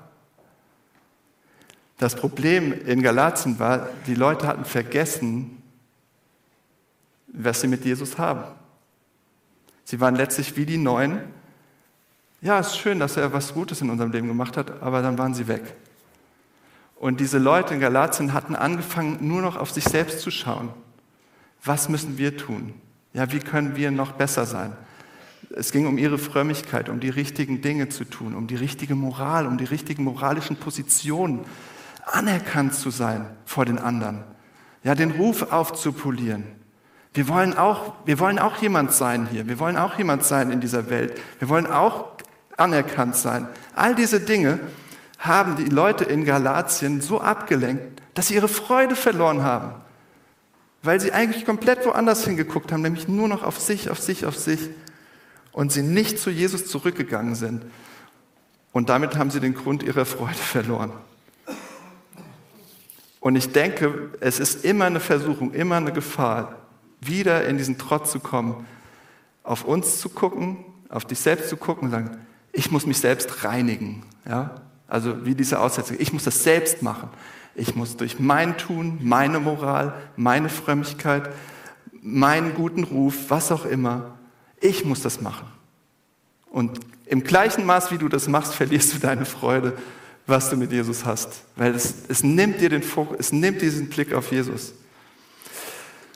Das 1.97 2.15
Problem 2.15 2.71
in 2.85 3.01
Galatien 3.01 3.59
war, 3.59 3.89
die 4.07 4.15
Leute 4.15 4.47
hatten 4.47 4.63
vergessen, 4.63 5.61
was 7.27 7.59
sie 7.61 7.67
mit 7.67 7.83
Jesus 7.83 8.17
haben. 8.17 8.43
Sie 9.83 9.99
waren 9.99 10.15
letztlich 10.15 10.55
wie 10.55 10.65
die 10.65 10.77
Neuen. 10.77 11.19
Ja, 12.41 12.59
es 12.59 12.67
ist 12.67 12.77
schön, 12.77 12.99
dass 12.99 13.17
er 13.17 13.33
was 13.33 13.53
Gutes 13.53 13.81
in 13.81 13.89
unserem 13.89 14.11
Leben 14.11 14.27
gemacht 14.27 14.55
hat, 14.55 14.81
aber 14.81 15.01
dann 15.01 15.17
waren 15.17 15.33
sie 15.33 15.47
weg. 15.47 15.75
Und 16.95 17.19
diese 17.19 17.37
Leute 17.37 17.73
in 17.73 17.79
Galatien 17.81 18.33
hatten 18.33 18.55
angefangen, 18.55 19.17
nur 19.27 19.41
noch 19.41 19.57
auf 19.57 19.71
sich 19.71 19.83
selbst 19.83 20.21
zu 20.21 20.31
schauen 20.31 20.69
was 21.63 21.89
müssen 21.89 22.17
wir 22.17 22.37
tun? 22.37 22.73
Ja, 23.13 23.31
wie 23.31 23.39
können 23.39 23.75
wir 23.75 23.91
noch 23.91 24.13
besser 24.13 24.45
sein? 24.45 24.73
Es 25.55 25.71
ging 25.71 25.87
um 25.87 25.97
ihre 25.97 26.17
Frömmigkeit, 26.17 26.89
um 26.89 26.99
die 26.99 27.09
richtigen 27.09 27.61
Dinge 27.61 27.89
zu 27.89 28.05
tun, 28.05 28.35
um 28.35 28.47
die 28.47 28.55
richtige 28.55 28.95
Moral, 28.95 29.47
um 29.47 29.57
die 29.57 29.65
richtigen 29.65 30.03
moralischen 30.03 30.57
Positionen, 30.57 31.45
anerkannt 32.05 32.75
zu 32.75 32.91
sein 32.91 33.25
vor 33.45 33.65
den 33.65 33.79
anderen. 33.79 34.23
Ja, 34.83 34.95
den 34.95 35.11
Ruf 35.11 35.51
aufzupolieren. 35.51 36.43
Wir 37.13 37.27
wollen 37.27 37.57
auch, 37.57 37.95
wir 38.05 38.19
wollen 38.19 38.39
auch 38.39 38.57
jemand 38.57 38.93
sein 38.93 39.27
hier. 39.31 39.47
Wir 39.47 39.59
wollen 39.59 39.77
auch 39.77 39.97
jemand 39.97 40.23
sein 40.23 40.51
in 40.51 40.61
dieser 40.61 40.89
Welt. 40.89 41.19
Wir 41.39 41.49
wollen 41.49 41.67
auch 41.67 42.11
anerkannt 42.55 43.15
sein. 43.15 43.47
All 43.75 43.95
diese 43.95 44.19
Dinge 44.19 44.59
haben 45.17 45.55
die 45.55 45.65
Leute 45.65 46.03
in 46.03 46.23
Galatien 46.23 47.01
so 47.01 47.19
abgelenkt, 47.19 48.01
dass 48.13 48.27
sie 48.27 48.35
ihre 48.35 48.47
Freude 48.47 48.95
verloren 48.95 49.43
haben 49.43 49.73
weil 50.81 50.99
sie 50.99 51.11
eigentlich 51.11 51.45
komplett 51.45 51.85
woanders 51.85 52.25
hingeguckt 52.25 52.71
haben, 52.71 52.81
nämlich 52.81 53.07
nur 53.07 53.27
noch 53.27 53.43
auf 53.43 53.59
sich, 53.59 53.89
auf 53.89 53.99
sich, 53.99 54.25
auf 54.25 54.37
sich 54.37 54.69
und 55.51 55.71
sie 55.71 55.83
nicht 55.83 56.19
zu 56.19 56.29
Jesus 56.29 56.67
zurückgegangen 56.67 57.35
sind. 57.35 57.63
Und 58.71 58.89
damit 58.89 59.17
haben 59.17 59.31
sie 59.31 59.39
den 59.39 59.55
Grund 59.55 59.83
ihrer 59.83 60.05
Freude 60.05 60.35
verloren. 60.35 60.93
Und 63.19 63.35
ich 63.35 63.51
denke, 63.51 64.11
es 64.21 64.39
ist 64.39 64.63
immer 64.63 64.85
eine 64.85 64.99
Versuchung, 64.99 65.53
immer 65.53 65.75
eine 65.75 65.91
Gefahr, 65.91 66.55
wieder 67.01 67.45
in 67.45 67.57
diesen 67.57 67.77
Trott 67.77 68.09
zu 68.09 68.19
kommen, 68.19 68.65
auf 69.43 69.65
uns 69.65 69.99
zu 69.99 70.09
gucken, 70.09 70.57
auf 70.89 71.05
dich 71.05 71.19
selbst 71.19 71.49
zu 71.49 71.57
gucken 71.57 71.85
und 71.85 71.91
sagen, 71.91 72.17
ich 72.51 72.71
muss 72.71 72.85
mich 72.85 72.99
selbst 72.99 73.43
reinigen. 73.43 74.03
Ja? 74.27 74.61
Also 74.87 75.25
wie 75.25 75.35
diese 75.35 75.59
Aussetzung, 75.59 75.97
ich 75.99 76.13
muss 76.13 76.23
das 76.23 76.43
selbst 76.43 76.81
machen. 76.81 77.09
Ich 77.59 77.75
muss 77.75 77.97
durch 77.97 78.19
mein 78.19 78.57
Tun, 78.57 78.99
meine 79.01 79.41
Moral, 79.41 79.93
meine 80.15 80.47
Frömmigkeit, 80.47 81.29
meinen 82.01 82.53
guten 82.53 82.85
Ruf, 82.85 83.15
was 83.27 83.51
auch 83.51 83.65
immer, 83.65 84.17
ich 84.61 84.85
muss 84.85 85.01
das 85.01 85.19
machen. 85.19 85.45
Und 86.49 86.79
im 87.05 87.21
gleichen 87.21 87.65
Maß, 87.65 87.91
wie 87.91 87.97
du 87.97 88.07
das 88.07 88.29
machst, 88.29 88.55
verlierst 88.55 88.93
du 88.93 88.99
deine 88.99 89.25
Freude, 89.25 89.77
was 90.25 90.49
du 90.49 90.55
mit 90.55 90.71
Jesus 90.71 91.03
hast. 91.03 91.41
Weil 91.57 91.75
es, 91.75 91.95
es 92.07 92.23
nimmt 92.23 92.61
dir 92.61 92.69
den 92.69 92.81
Fokus, 92.81 93.17
es 93.19 93.31
nimmt 93.33 93.61
diesen 93.61 93.89
Blick 93.89 94.13
auf 94.13 94.31
Jesus. 94.31 94.73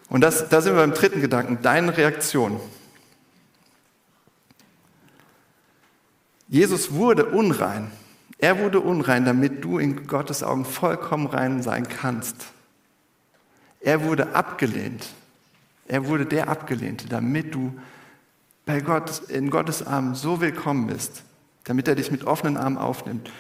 Und 0.07 0.21
das, 0.21 0.47
da 0.47 0.61
sind 0.61 0.75
wir 0.75 0.81
beim 0.81 0.93
dritten 0.93 1.19
Gedanken, 1.19 1.59
deine 1.61 1.97
Reaktion. 1.97 2.57
Jesus 6.47 6.93
wurde 6.93 7.25
unrein 7.25 7.91
er 8.43 8.59
wurde 8.59 8.81
unrein, 8.81 9.23
damit 9.23 9.63
du 9.63 9.77
in 9.77 10.05
Gottes 10.05 10.43
Augen 10.43 10.65
vollkommen 10.65 11.27
rein 11.27 11.63
sein 11.63 11.87
kannst. 11.87 12.35
Er 13.79 14.03
wurde 14.03 14.35
abgelehnt. 14.35 15.05
Er 15.87 16.07
wurde 16.07 16.25
der 16.25 16.49
Abgelehnte, 16.49 17.07
damit 17.07 17.55
du 17.55 17.73
bei 18.65 18.81
Gott, 18.81 19.29
in 19.29 19.49
Gottes 19.49 19.87
Armen 19.87 20.13
so 20.13 20.41
willkommen 20.41 20.87
bist, 20.87 21.23
damit 21.63 21.87
er 21.87 21.95
dich 21.95 22.11
mit 22.11 22.25
offenen 22.25 22.57
Armen 22.57 22.77
aufnimmt. 22.77 23.31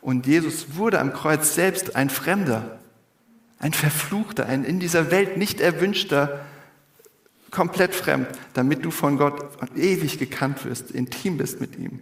Und 0.00 0.26
Jesus 0.26 0.74
wurde 0.74 0.98
am 0.98 1.12
Kreuz 1.12 1.54
selbst 1.54 1.94
ein 1.94 2.10
Fremder, 2.10 2.80
ein 3.60 3.72
Verfluchter, 3.72 4.46
ein 4.46 4.64
in 4.64 4.80
dieser 4.80 5.12
Welt 5.12 5.36
nicht 5.36 5.60
erwünschter, 5.60 6.40
komplett 7.52 7.94
fremd, 7.94 8.26
damit 8.54 8.84
du 8.84 8.90
von 8.90 9.18
Gott 9.18 9.40
ewig 9.76 10.18
gekannt 10.18 10.64
wirst, 10.64 10.90
intim 10.90 11.36
bist 11.36 11.60
mit 11.60 11.78
ihm. 11.78 12.00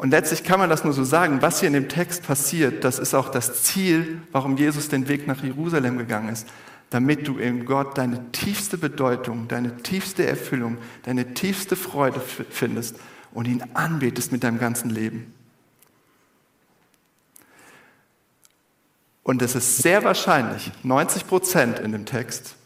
Und 0.00 0.12
letztlich 0.12 0.44
kann 0.44 0.58
man 0.58 0.70
das 0.70 0.82
nur 0.82 0.94
so 0.94 1.04
sagen, 1.04 1.42
was 1.42 1.60
hier 1.60 1.66
in 1.66 1.74
dem 1.74 1.90
Text 1.90 2.22
passiert, 2.22 2.84
das 2.84 2.98
ist 2.98 3.12
auch 3.12 3.28
das 3.28 3.64
Ziel, 3.64 4.22
warum 4.32 4.56
Jesus 4.56 4.88
den 4.88 5.08
Weg 5.08 5.26
nach 5.26 5.44
Jerusalem 5.44 5.98
gegangen 5.98 6.30
ist, 6.30 6.48
damit 6.88 7.28
du 7.28 7.36
in 7.36 7.66
Gott 7.66 7.98
deine 7.98 8.32
tiefste 8.32 8.78
Bedeutung, 8.78 9.46
deine 9.48 9.76
tiefste 9.82 10.26
Erfüllung, 10.26 10.78
deine 11.02 11.34
tiefste 11.34 11.76
Freude 11.76 12.18
findest 12.48 12.96
und 13.32 13.46
ihn 13.46 13.62
anbetest 13.74 14.32
mit 14.32 14.42
deinem 14.42 14.58
ganzen 14.58 14.88
Leben. 14.88 15.34
Und 19.22 19.42
es 19.42 19.54
ist 19.54 19.82
sehr 19.82 20.02
wahrscheinlich, 20.02 20.72
90 20.82 21.26
Prozent 21.26 21.78
in 21.78 21.92
dem 21.92 22.06
Text, 22.06 22.56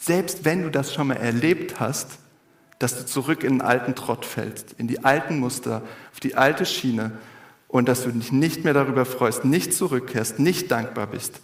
selbst 0.00 0.44
wenn 0.44 0.64
du 0.64 0.72
das 0.72 0.92
schon 0.92 1.06
mal 1.06 1.14
erlebt 1.14 1.78
hast, 1.78 2.18
dass 2.78 2.98
du 2.98 3.06
zurück 3.06 3.42
in 3.42 3.54
den 3.54 3.62
alten 3.62 3.94
Trott 3.94 4.24
fällst, 4.24 4.74
in 4.78 4.86
die 4.86 5.04
alten 5.04 5.38
Muster, 5.38 5.82
auf 6.12 6.20
die 6.20 6.34
alte 6.34 6.66
Schiene 6.66 7.12
und 7.68 7.88
dass 7.88 8.04
du 8.04 8.10
dich 8.10 8.32
nicht 8.32 8.64
mehr 8.64 8.74
darüber 8.74 9.04
freust, 9.04 9.44
nicht 9.44 9.74
zurückkehrst, 9.74 10.38
nicht 10.38 10.70
dankbar 10.70 11.06
bist, 11.06 11.40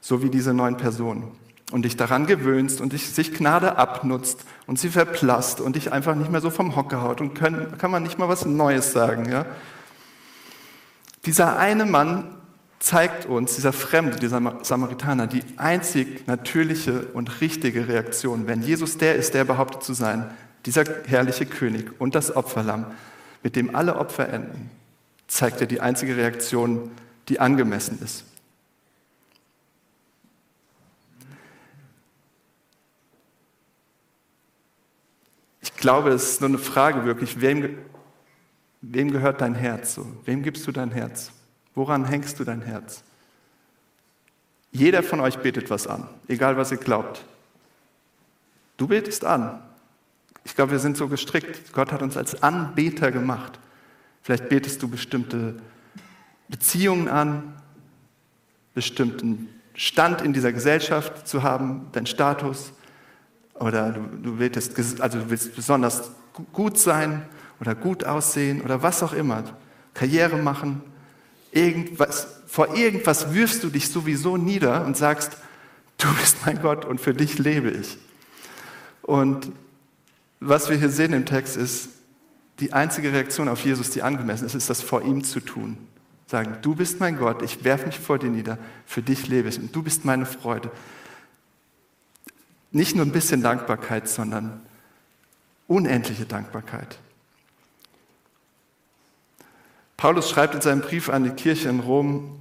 so 0.00 0.22
wie 0.22 0.30
diese 0.30 0.52
neuen 0.52 0.76
Personen 0.76 1.32
und 1.72 1.84
dich 1.84 1.96
daran 1.96 2.26
gewöhnst 2.26 2.80
und 2.80 2.92
dich, 2.92 3.08
sich 3.10 3.34
Gnade 3.34 3.76
abnutzt 3.76 4.44
und 4.66 4.78
sie 4.78 4.90
verblasst 4.90 5.60
und 5.60 5.76
dich 5.76 5.92
einfach 5.92 6.14
nicht 6.14 6.30
mehr 6.30 6.40
so 6.40 6.50
vom 6.50 6.76
Hocker 6.76 7.02
haut 7.02 7.20
und 7.20 7.34
können, 7.34 7.78
kann 7.78 7.90
man 7.90 8.02
nicht 8.02 8.18
mal 8.18 8.28
was 8.28 8.44
Neues 8.44 8.92
sagen. 8.92 9.30
Ja? 9.30 9.46
Dieser 11.24 11.56
eine 11.56 11.86
Mann 11.86 12.36
zeigt 12.80 13.24
uns, 13.24 13.54
dieser 13.54 13.72
Fremde, 13.72 14.18
dieser 14.18 14.42
Samaritaner, 14.62 15.26
die 15.26 15.42
einzig 15.56 16.26
natürliche 16.26 17.06
und 17.14 17.40
richtige 17.40 17.88
Reaktion, 17.88 18.46
wenn 18.46 18.60
Jesus 18.60 18.98
der 18.98 19.14
ist, 19.14 19.32
der 19.32 19.44
behauptet 19.44 19.82
zu 19.82 19.94
sein, 19.94 20.30
dieser 20.66 20.84
herrliche 21.06 21.46
König 21.46 22.00
und 22.00 22.14
das 22.14 22.34
Opferlamm, 22.34 22.86
mit 23.42 23.56
dem 23.56 23.74
alle 23.74 23.96
Opfer 23.96 24.28
enden, 24.28 24.70
zeigt 25.26 25.60
er 25.60 25.66
die 25.66 25.80
einzige 25.80 26.16
Reaktion, 26.16 26.90
die 27.28 27.40
angemessen 27.40 28.00
ist. 28.02 28.24
Ich 35.62 35.74
glaube, 35.76 36.10
es 36.10 36.30
ist 36.30 36.40
nur 36.40 36.48
eine 36.48 36.58
Frage 36.58 37.04
wirklich, 37.04 37.40
wem, 37.40 37.78
wem 38.80 39.10
gehört 39.10 39.40
dein 39.40 39.54
Herz? 39.54 39.94
So? 39.94 40.06
Wem 40.24 40.42
gibst 40.42 40.66
du 40.66 40.72
dein 40.72 40.90
Herz? 40.90 41.30
Woran 41.74 42.06
hängst 42.06 42.38
du 42.40 42.44
dein 42.44 42.62
Herz? 42.62 43.02
Jeder 44.72 45.02
von 45.02 45.20
euch 45.20 45.38
betet 45.38 45.70
was 45.70 45.86
an, 45.86 46.08
egal 46.26 46.56
was 46.56 46.72
ihr 46.72 46.78
glaubt. 46.78 47.24
Du 48.76 48.88
betest 48.88 49.24
an, 49.24 49.62
ich 50.44 50.54
glaube, 50.54 50.72
wir 50.72 50.78
sind 50.78 50.96
so 50.96 51.08
gestrickt. 51.08 51.72
Gott 51.72 51.90
hat 51.90 52.02
uns 52.02 52.16
als 52.16 52.42
Anbeter 52.42 53.10
gemacht. 53.10 53.58
Vielleicht 54.22 54.48
betest 54.48 54.82
du 54.82 54.88
bestimmte 54.88 55.56
Beziehungen 56.48 57.08
an, 57.08 57.54
bestimmten 58.74 59.48
Stand 59.74 60.20
in 60.20 60.32
dieser 60.32 60.52
Gesellschaft 60.52 61.26
zu 61.26 61.42
haben, 61.42 61.88
dein 61.92 62.06
Status. 62.06 62.72
Oder 63.54 63.92
du, 63.92 64.00
du, 64.22 64.36
betest, 64.36 65.00
also 65.00 65.18
du 65.18 65.30
willst 65.30 65.56
besonders 65.56 66.10
gut 66.52 66.78
sein 66.78 67.26
oder 67.60 67.74
gut 67.74 68.04
aussehen 68.04 68.60
oder 68.62 68.82
was 68.82 69.02
auch 69.02 69.12
immer. 69.12 69.44
Karriere 69.94 70.36
machen. 70.36 70.82
Irgendwas, 71.52 72.26
vor 72.46 72.76
irgendwas 72.76 73.32
wirfst 73.32 73.62
du 73.62 73.68
dich 73.68 73.88
sowieso 73.88 74.36
nieder 74.36 74.84
und 74.84 74.96
sagst, 74.96 75.36
du 75.98 76.12
bist 76.14 76.38
mein 76.44 76.60
Gott 76.60 76.84
und 76.84 77.00
für 77.00 77.14
dich 77.14 77.38
lebe 77.38 77.70
ich. 77.70 77.96
Und 79.02 79.52
was 80.48 80.68
wir 80.68 80.76
hier 80.76 80.90
sehen 80.90 81.12
im 81.12 81.26
Text 81.26 81.56
ist, 81.56 81.88
die 82.60 82.72
einzige 82.72 83.12
Reaktion 83.12 83.48
auf 83.48 83.64
Jesus, 83.64 83.90
die 83.90 84.02
angemessen 84.02 84.46
ist, 84.46 84.54
ist 84.54 84.70
das 84.70 84.80
vor 84.80 85.02
ihm 85.02 85.24
zu 85.24 85.40
tun. 85.40 85.76
Sagen, 86.26 86.58
du 86.62 86.74
bist 86.74 87.00
mein 87.00 87.16
Gott, 87.16 87.42
ich 87.42 87.64
werfe 87.64 87.86
mich 87.86 87.98
vor 87.98 88.18
dir 88.18 88.30
nieder, 88.30 88.58
für 88.86 89.02
dich 89.02 89.26
lebe 89.26 89.48
ich 89.48 89.58
und 89.58 89.74
du 89.74 89.82
bist 89.82 90.04
meine 90.04 90.26
Freude. 90.26 90.70
Nicht 92.70 92.96
nur 92.96 93.04
ein 93.04 93.12
bisschen 93.12 93.42
Dankbarkeit, 93.42 94.08
sondern 94.08 94.60
unendliche 95.66 96.26
Dankbarkeit. 96.26 96.98
Paulus 99.96 100.30
schreibt 100.30 100.54
in 100.54 100.60
seinem 100.60 100.80
Brief 100.80 101.08
an 101.08 101.24
die 101.24 101.30
Kirche 101.30 101.68
in 101.68 101.80
Rom, 101.80 102.38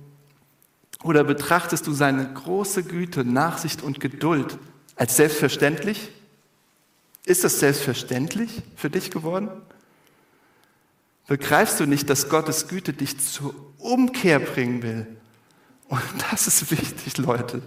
oder 1.04 1.24
betrachtest 1.26 1.86
du 1.86 1.92
seine 1.92 2.34
große 2.34 2.84
Güte, 2.84 3.26
Nachsicht 3.26 3.84
und 3.84 4.00
Geduld 4.00 4.58
als 4.96 5.18
selbstverständlich? 5.18 6.10
Ist 7.26 7.44
das 7.44 7.60
selbstverständlich 7.60 8.62
für 8.76 8.90
dich 8.90 9.12
geworden? 9.12 9.50
Begreifst 11.28 11.80
du 11.80 11.86
nicht, 11.86 12.10
dass 12.10 12.30
Gottes 12.30 12.68
Güte 12.68 12.92
dich 12.92 13.20
zur 13.20 13.56
Umkehr 13.78 14.40
bringen 14.40 14.84
will? 14.84 15.08
Und 15.88 16.02
das 16.32 16.48
ist 16.48 16.70
wichtig, 16.72 17.18
Leute. 17.18 17.62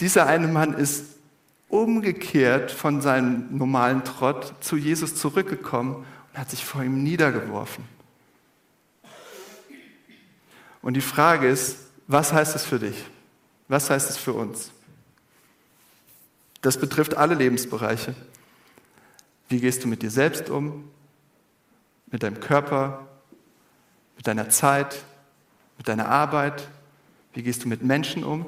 Dieser 0.00 0.26
eine 0.26 0.48
Mann 0.48 0.74
ist 0.74 1.04
umgekehrt 1.68 2.72
von 2.72 3.00
seinem 3.00 3.56
normalen 3.56 4.02
Trott 4.02 4.54
zu 4.60 4.76
Jesus 4.76 5.14
zurückgekommen 5.14 5.94
und 6.32 6.38
hat 6.38 6.50
sich 6.50 6.64
vor 6.64 6.82
ihm 6.82 7.04
niedergeworfen. 7.04 7.84
Und 10.82 10.94
die 10.94 11.00
Frage 11.00 11.48
ist, 11.48 11.76
was 12.08 12.32
heißt 12.32 12.56
es 12.56 12.64
für 12.64 12.80
dich? 12.80 12.96
Was 13.68 13.88
heißt 13.88 14.10
es 14.10 14.16
für 14.16 14.32
uns? 14.32 14.72
Das 16.60 16.78
betrifft 16.78 17.16
alle 17.16 17.34
Lebensbereiche. 17.34 18.14
Wie 19.48 19.60
gehst 19.60 19.82
du 19.84 19.88
mit 19.88 20.02
dir 20.02 20.10
selbst 20.10 20.50
um? 20.50 20.90
Mit 22.06 22.22
deinem 22.22 22.40
Körper? 22.40 23.06
Mit 24.16 24.26
deiner 24.26 24.48
Zeit? 24.50 25.02
Mit 25.78 25.88
deiner 25.88 26.08
Arbeit? 26.08 26.68
Wie 27.32 27.42
gehst 27.42 27.64
du 27.64 27.68
mit 27.68 27.82
Menschen 27.82 28.24
um? 28.24 28.46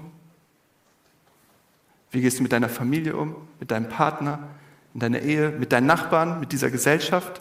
Wie 2.10 2.20
gehst 2.20 2.38
du 2.38 2.42
mit 2.42 2.52
deiner 2.52 2.68
Familie 2.68 3.16
um? 3.16 3.48
Mit 3.58 3.70
deinem 3.70 3.88
Partner? 3.88 4.48
In 4.92 5.00
deiner 5.00 5.20
Ehe? 5.20 5.50
Mit 5.50 5.72
deinen 5.72 5.86
Nachbarn? 5.86 6.40
Mit 6.40 6.52
dieser 6.52 6.70
Gesellschaft? 6.70 7.40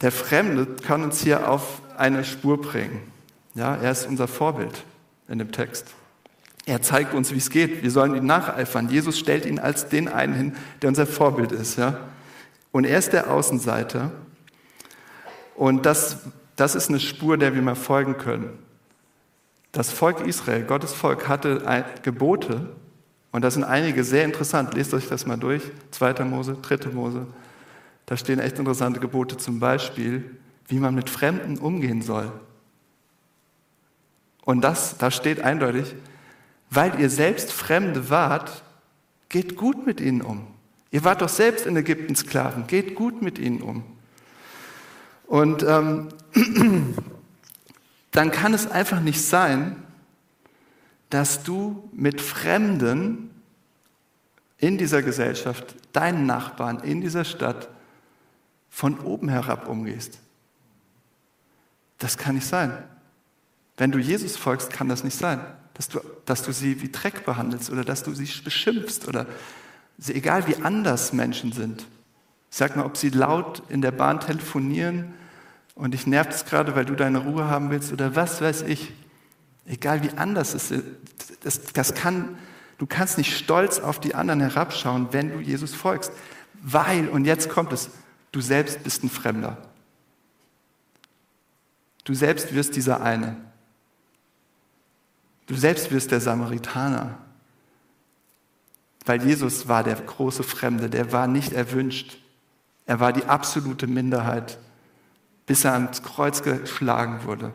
Der 0.00 0.10
Fremde 0.10 0.66
kann 0.82 1.02
uns 1.02 1.22
hier 1.22 1.48
auf 1.48 1.82
eine 1.96 2.24
Spur 2.24 2.60
bringen. 2.60 3.12
Ja, 3.54 3.76
er 3.76 3.92
ist 3.92 4.06
unser 4.06 4.26
Vorbild 4.26 4.84
in 5.28 5.38
dem 5.38 5.52
Text. 5.52 5.94
Er 6.70 6.82
zeigt 6.82 7.14
uns, 7.14 7.32
wie 7.32 7.38
es 7.38 7.50
geht. 7.50 7.82
Wir 7.82 7.90
sollen 7.90 8.14
ihn 8.14 8.26
nacheifern. 8.26 8.88
Jesus 8.88 9.18
stellt 9.18 9.44
ihn 9.44 9.58
als 9.58 9.88
den 9.88 10.06
einen 10.06 10.34
hin, 10.34 10.56
der 10.80 10.90
unser 10.90 11.04
Vorbild 11.04 11.50
ist. 11.50 11.76
Ja? 11.76 11.98
Und 12.70 12.84
er 12.84 12.96
ist 12.96 13.12
der 13.12 13.28
Außenseiter. 13.28 14.12
Und 15.56 15.84
das, 15.84 16.18
das 16.54 16.76
ist 16.76 16.88
eine 16.88 17.00
Spur, 17.00 17.36
der 17.38 17.56
wir 17.56 17.62
mal 17.62 17.74
folgen 17.74 18.18
können. 18.18 18.56
Das 19.72 19.90
Volk 19.90 20.24
Israel, 20.24 20.62
Gottes 20.62 20.92
Volk, 20.92 21.26
hatte 21.26 21.84
Gebote. 22.04 22.68
Und 23.32 23.42
das 23.42 23.54
sind 23.54 23.64
einige 23.64 24.04
sehr 24.04 24.24
interessant. 24.24 24.72
Lest 24.74 24.94
euch 24.94 25.08
das 25.08 25.26
mal 25.26 25.38
durch. 25.38 25.64
2. 25.90 26.24
Mose, 26.24 26.56
3. 26.62 26.90
Mose. 26.90 27.26
Da 28.06 28.16
stehen 28.16 28.38
echt 28.38 28.60
interessante 28.60 29.00
Gebote. 29.00 29.36
Zum 29.36 29.58
Beispiel, 29.58 30.36
wie 30.68 30.78
man 30.78 30.94
mit 30.94 31.10
Fremden 31.10 31.58
umgehen 31.58 32.00
soll. 32.00 32.30
Und 34.44 34.60
das, 34.60 34.98
da 34.98 35.10
steht 35.10 35.40
eindeutig, 35.40 35.96
weil 36.70 36.98
ihr 37.00 37.10
selbst 37.10 37.52
Fremde 37.52 38.08
wart, 38.10 38.62
geht 39.28 39.56
gut 39.56 39.86
mit 39.86 40.00
ihnen 40.00 40.22
um. 40.22 40.46
Ihr 40.92 41.04
wart 41.04 41.20
doch 41.20 41.28
selbst 41.28 41.66
in 41.66 41.76
Ägypten 41.76 42.14
Sklaven, 42.14 42.66
geht 42.66 42.94
gut 42.94 43.22
mit 43.22 43.38
ihnen 43.38 43.60
um. 43.60 43.84
Und 45.26 45.62
ähm, 45.64 46.08
dann 48.12 48.30
kann 48.30 48.54
es 48.54 48.70
einfach 48.70 49.00
nicht 49.00 49.20
sein, 49.22 49.82
dass 51.10 51.42
du 51.42 51.88
mit 51.92 52.20
Fremden 52.20 53.30
in 54.58 54.78
dieser 54.78 55.02
Gesellschaft, 55.02 55.74
deinen 55.92 56.26
Nachbarn 56.26 56.80
in 56.80 57.00
dieser 57.00 57.24
Stadt 57.24 57.68
von 58.68 59.00
oben 59.00 59.28
herab 59.28 59.68
umgehst. 59.68 60.20
Das 61.98 62.16
kann 62.16 62.36
nicht 62.36 62.46
sein. 62.46 62.72
Wenn 63.76 63.90
du 63.90 63.98
Jesus 63.98 64.36
folgst, 64.36 64.72
kann 64.72 64.88
das 64.88 65.02
nicht 65.02 65.16
sein 65.16 65.40
dass 65.80 65.88
du, 65.88 66.00
dass 66.26 66.42
du 66.42 66.52
sie 66.52 66.82
wie 66.82 66.92
Dreck 66.92 67.24
behandelst 67.24 67.70
oder 67.70 67.84
dass 67.84 68.02
du 68.02 68.12
sie 68.12 68.28
beschimpfst 68.44 69.08
oder 69.08 69.24
sie, 69.96 70.14
egal 70.14 70.46
wie 70.46 70.56
anders 70.56 71.14
Menschen 71.14 71.52
sind. 71.52 71.86
Sag 72.50 72.76
mal, 72.76 72.84
ob 72.84 72.98
sie 72.98 73.08
laut 73.08 73.62
in 73.70 73.80
der 73.80 73.90
Bahn 73.90 74.20
telefonieren 74.20 75.14
und 75.74 75.92
dich 75.92 76.06
nervt 76.06 76.34
es 76.34 76.44
gerade, 76.44 76.76
weil 76.76 76.84
du 76.84 76.94
deine 76.96 77.20
Ruhe 77.20 77.48
haben 77.48 77.70
willst 77.70 77.94
oder 77.94 78.14
was 78.14 78.42
weiß 78.42 78.60
ich. 78.60 78.92
Egal 79.64 80.02
wie 80.02 80.10
anders 80.18 80.52
es 80.52 80.70
ist, 80.70 80.84
das, 81.44 81.62
das 81.72 81.94
kann, 81.94 82.36
du 82.76 82.84
kannst 82.84 83.16
nicht 83.16 83.34
stolz 83.34 83.78
auf 83.78 83.98
die 83.98 84.14
anderen 84.14 84.40
herabschauen, 84.40 85.08
wenn 85.12 85.32
du 85.32 85.40
Jesus 85.40 85.74
folgst. 85.74 86.12
Weil, 86.60 87.08
und 87.08 87.24
jetzt 87.24 87.48
kommt 87.48 87.72
es, 87.72 87.88
du 88.32 88.42
selbst 88.42 88.82
bist 88.82 89.02
ein 89.02 89.08
Fremder. 89.08 89.56
Du 92.04 92.12
selbst 92.12 92.54
wirst 92.54 92.76
dieser 92.76 93.00
eine. 93.00 93.49
Du 95.50 95.56
selbst 95.56 95.90
wirst 95.90 96.12
der 96.12 96.20
Samaritaner. 96.20 97.18
Weil 99.04 99.26
Jesus 99.26 99.66
war 99.66 99.82
der 99.82 99.96
große 99.96 100.44
Fremde, 100.44 100.88
der 100.88 101.10
war 101.10 101.26
nicht 101.26 101.52
erwünscht. 101.52 102.18
Er 102.86 103.00
war 103.00 103.12
die 103.12 103.24
absolute 103.24 103.88
Minderheit, 103.88 104.58
bis 105.46 105.64
er 105.64 105.72
ans 105.72 106.04
Kreuz 106.04 106.44
geschlagen 106.44 107.24
wurde. 107.24 107.52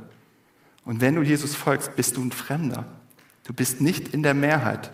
Und 0.84 0.99
wenn 0.99 1.15
du 1.15 1.21
Jesus 1.21 1.55
folgst, 1.55 1.95
bist 1.95 2.17
du 2.17 2.21
ein 2.21 2.34
Fremder. 2.34 2.84
Du 3.45 3.53
bist 3.53 3.79
nicht 3.79 4.10
in 4.10 4.23
der 4.23 4.34
Mehrheit. 4.34 4.91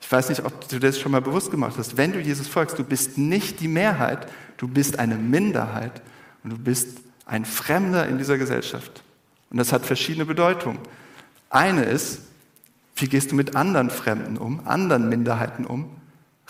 Ich 0.00 0.10
weiß 0.10 0.28
nicht, 0.30 0.44
ob 0.44 0.68
du 0.68 0.80
das 0.80 0.98
schon 0.98 1.12
mal 1.12 1.22
bewusst 1.22 1.52
gemacht 1.52 1.76
hast. 1.78 1.96
Wenn 1.96 2.10
du 2.10 2.18
Jesus 2.18 2.48
folgst, 2.48 2.80
du 2.80 2.82
bist 2.82 3.16
nicht 3.16 3.60
die 3.60 3.68
Mehrheit, 3.68 4.26
du 4.56 4.66
bist 4.66 4.98
eine 4.98 5.14
Minderheit 5.14 6.02
und 6.42 6.50
du 6.50 6.58
bist 6.58 6.98
ein 7.26 7.44
Fremder 7.44 8.08
in 8.08 8.18
dieser 8.18 8.38
Gesellschaft. 8.38 9.04
Und 9.50 9.58
das 9.58 9.72
hat 9.72 9.86
verschiedene 9.86 10.26
Bedeutungen. 10.26 10.80
Eine 11.54 11.84
ist, 11.84 12.18
wie 12.96 13.08
gehst 13.08 13.30
du 13.30 13.36
mit 13.36 13.54
anderen 13.54 13.88
Fremden 13.88 14.38
um, 14.38 14.66
anderen 14.66 15.08
Minderheiten 15.08 15.64
um? 15.64 15.88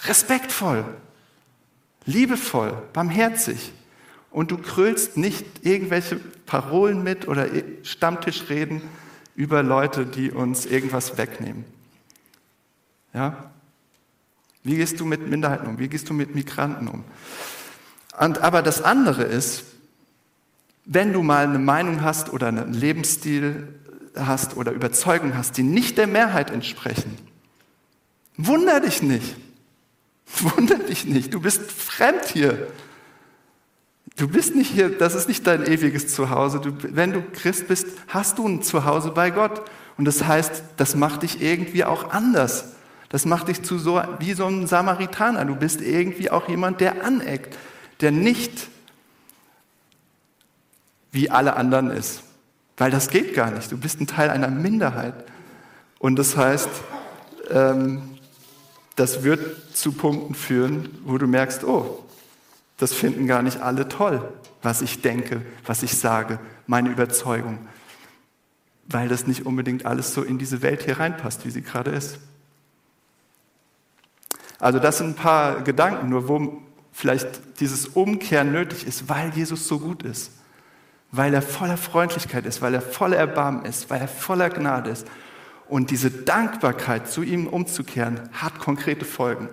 Respektvoll, 0.06 0.82
liebevoll, 2.06 2.72
barmherzig. 2.94 3.74
Und 4.30 4.50
du 4.50 4.56
krölst 4.56 5.18
nicht 5.18 5.44
irgendwelche 5.60 6.16
Parolen 6.16 7.02
mit 7.02 7.28
oder 7.28 7.48
Stammtischreden 7.82 8.80
über 9.36 9.62
Leute, 9.62 10.06
die 10.06 10.30
uns 10.30 10.64
irgendwas 10.64 11.18
wegnehmen. 11.18 11.66
Ja? 13.12 13.50
Wie 14.62 14.76
gehst 14.76 15.00
du 15.00 15.04
mit 15.04 15.28
Minderheiten 15.28 15.66
um? 15.66 15.78
Wie 15.78 15.88
gehst 15.88 16.08
du 16.08 16.14
mit 16.14 16.34
Migranten 16.34 16.88
um? 16.88 17.04
Und, 18.18 18.38
aber 18.38 18.62
das 18.62 18.80
andere 18.80 19.24
ist, 19.24 19.64
wenn 20.86 21.12
du 21.12 21.22
mal 21.22 21.44
eine 21.44 21.58
Meinung 21.58 22.00
hast 22.00 22.32
oder 22.32 22.46
einen 22.48 22.72
Lebensstil 22.72 23.68
hast 24.16 24.56
oder 24.56 24.72
Überzeugung 24.72 25.36
hast, 25.36 25.56
die 25.56 25.62
nicht 25.62 25.98
der 25.98 26.06
Mehrheit 26.06 26.50
entsprechen, 26.50 27.16
wunder 28.36 28.80
dich 28.80 29.02
nicht. 29.02 29.36
Wunder 30.40 30.78
dich 30.78 31.04
nicht. 31.04 31.34
Du 31.34 31.40
bist 31.40 31.70
fremd 31.70 32.24
hier. 32.32 32.68
Du 34.16 34.28
bist 34.28 34.54
nicht 34.54 34.70
hier, 34.70 34.90
das 34.90 35.14
ist 35.14 35.28
nicht 35.28 35.46
dein 35.46 35.66
ewiges 35.66 36.14
Zuhause. 36.14 36.60
Du, 36.60 36.72
wenn 36.80 37.12
du 37.12 37.22
Christ 37.22 37.68
bist, 37.68 37.86
hast 38.08 38.38
du 38.38 38.48
ein 38.48 38.62
Zuhause 38.62 39.10
bei 39.10 39.30
Gott. 39.30 39.62
Und 39.96 40.04
das 40.06 40.24
heißt, 40.24 40.64
das 40.76 40.94
macht 40.94 41.22
dich 41.22 41.40
irgendwie 41.40 41.84
auch 41.84 42.10
anders. 42.10 42.74
Das 43.08 43.26
macht 43.26 43.48
dich 43.48 43.62
zu 43.62 43.78
so, 43.78 44.02
wie 44.18 44.34
so 44.34 44.46
ein 44.46 44.66
Samaritaner. 44.66 45.44
Du 45.44 45.56
bist 45.56 45.80
irgendwie 45.80 46.30
auch 46.30 46.48
jemand, 46.48 46.80
der 46.80 47.04
aneckt, 47.04 47.56
der 48.00 48.10
nicht 48.10 48.68
wie 51.12 51.30
alle 51.30 51.54
anderen 51.54 51.90
ist. 51.90 52.23
Weil 52.76 52.90
das 52.90 53.08
geht 53.08 53.34
gar 53.34 53.50
nicht. 53.50 53.70
Du 53.70 53.78
bist 53.78 54.00
ein 54.00 54.06
Teil 54.06 54.30
einer 54.30 54.48
Minderheit. 54.48 55.14
Und 55.98 56.16
das 56.16 56.36
heißt, 56.36 56.68
ähm, 57.50 58.18
das 58.96 59.22
wird 59.22 59.76
zu 59.76 59.92
Punkten 59.92 60.34
führen, 60.34 60.88
wo 61.04 61.18
du 61.18 61.26
merkst, 61.26 61.64
oh, 61.64 62.04
das 62.78 62.92
finden 62.92 63.26
gar 63.26 63.42
nicht 63.42 63.60
alle 63.60 63.88
toll, 63.88 64.28
was 64.62 64.82
ich 64.82 65.02
denke, 65.02 65.42
was 65.64 65.82
ich 65.82 65.96
sage, 65.96 66.38
meine 66.66 66.90
Überzeugung. 66.90 67.58
Weil 68.86 69.08
das 69.08 69.26
nicht 69.26 69.46
unbedingt 69.46 69.86
alles 69.86 70.12
so 70.12 70.22
in 70.22 70.38
diese 70.38 70.60
Welt 70.62 70.82
hier 70.82 70.98
reinpasst, 70.98 71.46
wie 71.46 71.50
sie 71.50 71.62
gerade 71.62 71.92
ist. 71.92 72.18
Also 74.58 74.78
das 74.78 74.98
sind 74.98 75.10
ein 75.10 75.14
paar 75.14 75.62
Gedanken, 75.62 76.08
nur 76.08 76.28
wo 76.28 76.62
vielleicht 76.92 77.60
dieses 77.60 77.86
Umkehren 77.86 78.52
nötig 78.52 78.86
ist, 78.86 79.08
weil 79.08 79.30
Jesus 79.30 79.68
so 79.68 79.78
gut 79.78 80.02
ist 80.02 80.30
weil 81.16 81.32
er 81.32 81.42
voller 81.42 81.76
Freundlichkeit 81.76 82.44
ist, 82.44 82.60
weil 82.60 82.74
er 82.74 82.82
voller 82.82 83.16
Erbarmen 83.16 83.64
ist, 83.64 83.88
weil 83.88 84.00
er 84.00 84.08
voller 84.08 84.50
Gnade 84.50 84.90
ist. 84.90 85.06
Und 85.68 85.92
diese 85.92 86.10
Dankbarkeit, 86.10 87.08
zu 87.08 87.22
ihm 87.22 87.46
umzukehren, 87.46 88.28
hat 88.32 88.58
konkrete 88.58 89.04
Folgen. 89.04 89.48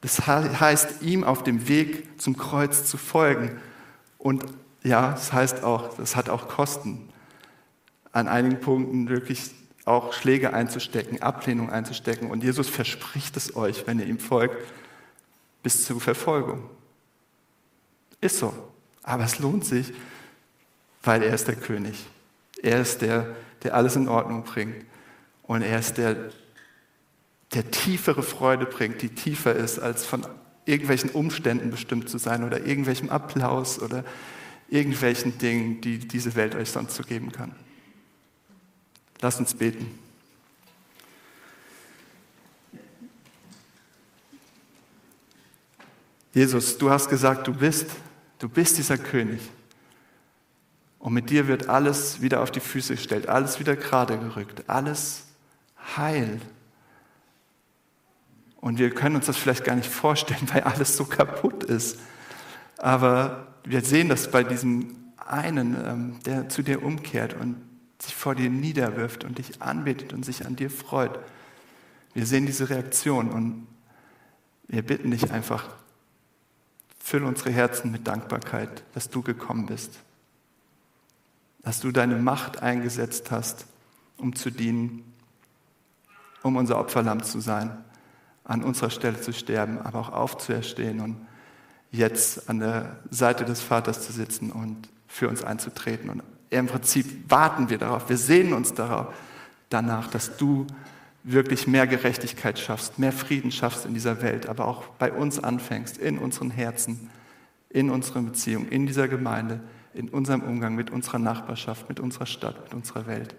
Das 0.00 0.26
heißt, 0.28 1.02
ihm 1.02 1.24
auf 1.24 1.42
dem 1.42 1.66
Weg 1.66 2.20
zum 2.20 2.36
Kreuz 2.36 2.84
zu 2.88 2.98
folgen. 2.98 3.60
Und 4.16 4.44
ja, 4.84 5.10
das 5.10 5.32
heißt 5.32 5.64
auch, 5.64 5.96
das 5.96 6.14
hat 6.14 6.28
auch 6.28 6.46
Kosten. 6.46 7.08
An 8.12 8.28
einigen 8.28 8.60
Punkten 8.60 9.08
wirklich 9.08 9.50
auch 9.86 10.12
Schläge 10.12 10.54
einzustecken, 10.54 11.20
Ablehnung 11.20 11.68
einzustecken. 11.68 12.30
Und 12.30 12.44
Jesus 12.44 12.68
verspricht 12.68 13.36
es 13.36 13.56
euch, 13.56 13.88
wenn 13.88 13.98
ihr 13.98 14.06
ihm 14.06 14.20
folgt, 14.20 14.56
bis 15.64 15.84
zur 15.84 16.00
Verfolgung. 16.00 16.70
Ist 18.20 18.38
so. 18.38 18.54
Aber 19.02 19.24
es 19.24 19.40
lohnt 19.40 19.64
sich, 19.64 19.92
weil 21.06 21.22
er 21.22 21.34
ist 21.34 21.48
der 21.48 21.56
König. 21.56 22.04
Er 22.62 22.80
ist 22.80 23.00
der, 23.00 23.36
der 23.62 23.74
alles 23.74 23.96
in 23.96 24.08
Ordnung 24.08 24.42
bringt. 24.42 24.84
Und 25.44 25.62
er 25.62 25.78
ist 25.78 25.98
der, 25.98 26.30
der 27.54 27.70
tiefere 27.70 28.22
Freude 28.22 28.66
bringt, 28.66 29.00
die 29.02 29.10
tiefer 29.10 29.54
ist, 29.54 29.78
als 29.78 30.04
von 30.04 30.26
irgendwelchen 30.64 31.10
Umständen 31.10 31.70
bestimmt 31.70 32.08
zu 32.08 32.18
sein 32.18 32.42
oder 32.42 32.66
irgendwelchem 32.66 33.08
Applaus 33.08 33.80
oder 33.80 34.04
irgendwelchen 34.68 35.38
Dingen, 35.38 35.80
die 35.80 35.98
diese 35.98 36.34
Welt 36.34 36.56
euch 36.56 36.70
sonst 36.70 36.96
so 36.96 37.04
geben 37.04 37.30
kann. 37.30 37.54
Lasst 39.20 39.38
uns 39.38 39.54
beten. 39.54 39.96
Jesus, 46.34 46.76
du 46.76 46.90
hast 46.90 47.08
gesagt, 47.08 47.46
du 47.46 47.54
bist, 47.54 47.86
du 48.40 48.48
bist 48.48 48.76
dieser 48.76 48.98
König. 48.98 49.40
Und 50.98 51.12
mit 51.12 51.30
dir 51.30 51.46
wird 51.46 51.68
alles 51.68 52.20
wieder 52.20 52.42
auf 52.42 52.50
die 52.50 52.60
Füße 52.60 52.94
gestellt, 52.94 53.28
alles 53.28 53.60
wieder 53.60 53.76
gerade 53.76 54.18
gerückt, 54.18 54.68
alles 54.68 55.24
heil. 55.96 56.40
Und 58.56 58.78
wir 58.78 58.90
können 58.90 59.16
uns 59.16 59.26
das 59.26 59.36
vielleicht 59.36 59.64
gar 59.64 59.76
nicht 59.76 59.90
vorstellen, 59.90 60.48
weil 60.52 60.62
alles 60.62 60.96
so 60.96 61.04
kaputt 61.04 61.64
ist. 61.64 62.00
Aber 62.78 63.46
wir 63.64 63.82
sehen 63.82 64.08
das 64.08 64.30
bei 64.30 64.42
diesem 64.42 64.96
einen, 65.16 65.76
ähm, 65.86 66.16
der 66.24 66.48
zu 66.48 66.62
dir 66.62 66.82
umkehrt 66.82 67.34
und 67.34 67.56
sich 68.00 68.14
vor 68.14 68.34
dir 68.34 68.50
niederwirft 68.50 69.24
und 69.24 69.38
dich 69.38 69.62
anbetet 69.62 70.12
und 70.12 70.24
sich 70.24 70.46
an 70.46 70.56
dir 70.56 70.70
freut. 70.70 71.18
Wir 72.14 72.26
sehen 72.26 72.46
diese 72.46 72.68
Reaktion 72.68 73.30
und 73.30 73.66
wir 74.68 74.82
bitten 74.82 75.10
dich 75.10 75.30
einfach, 75.30 75.68
füll 76.98 77.24
unsere 77.24 77.50
Herzen 77.50 77.92
mit 77.92 78.06
Dankbarkeit, 78.06 78.82
dass 78.94 79.08
du 79.08 79.22
gekommen 79.22 79.66
bist 79.66 80.00
dass 81.66 81.80
du 81.80 81.90
deine 81.90 82.14
Macht 82.14 82.62
eingesetzt 82.62 83.32
hast, 83.32 83.66
um 84.18 84.36
zu 84.36 84.52
dienen, 84.52 85.02
um 86.44 86.54
unser 86.54 86.78
Opferlamm 86.78 87.24
zu 87.24 87.40
sein, 87.40 87.76
an 88.44 88.62
unserer 88.62 88.90
Stelle 88.90 89.20
zu 89.20 89.32
sterben, 89.32 89.80
aber 89.80 89.98
auch 89.98 90.12
aufzuerstehen 90.12 91.00
und 91.00 91.16
jetzt 91.90 92.48
an 92.48 92.60
der 92.60 93.00
Seite 93.10 93.44
des 93.44 93.62
Vaters 93.62 94.06
zu 94.06 94.12
sitzen 94.12 94.52
und 94.52 94.88
für 95.08 95.28
uns 95.28 95.42
einzutreten. 95.42 96.08
Und 96.08 96.22
im 96.50 96.68
Prinzip 96.68 97.28
warten 97.28 97.68
wir 97.68 97.78
darauf, 97.78 98.08
wir 98.08 98.16
sehen 98.16 98.52
uns 98.52 98.72
darauf, 98.72 99.12
danach, 99.68 100.06
dass 100.06 100.36
du 100.36 100.68
wirklich 101.24 101.66
mehr 101.66 101.88
Gerechtigkeit 101.88 102.60
schaffst, 102.60 103.00
mehr 103.00 103.10
Frieden 103.10 103.50
schaffst 103.50 103.86
in 103.86 103.94
dieser 103.94 104.22
Welt, 104.22 104.48
aber 104.48 104.68
auch 104.68 104.84
bei 105.00 105.10
uns 105.10 105.42
anfängst, 105.42 105.98
in 105.98 106.18
unseren 106.18 106.52
Herzen, 106.52 107.10
in 107.70 107.90
unseren 107.90 108.26
Beziehungen, 108.26 108.68
in 108.68 108.86
dieser 108.86 109.08
Gemeinde, 109.08 109.58
in 109.96 110.08
unserem 110.08 110.42
Umgang 110.42 110.74
mit 110.74 110.90
unserer 110.90 111.18
Nachbarschaft, 111.18 111.88
mit 111.88 112.00
unserer 112.00 112.26
Stadt, 112.26 112.62
mit 112.64 112.74
unserer 112.74 113.06
Welt. 113.06 113.34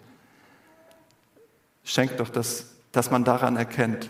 Schenk 1.83 2.17
doch, 2.17 2.29
dass, 2.29 2.75
dass 2.91 3.11
man 3.11 3.23
daran 3.23 3.55
erkennt, 3.55 4.09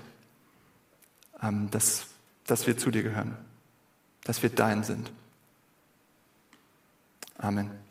ähm, 1.43 1.69
dass, 1.71 2.07
dass 2.45 2.65
wir 2.65 2.77
zu 2.77 2.89
dir 2.89 3.03
gehören, 3.03 3.37
dass 4.23 4.41
wir 4.41 4.49
dein 4.49 4.83
sind. 4.83 5.11
Amen. 7.37 7.86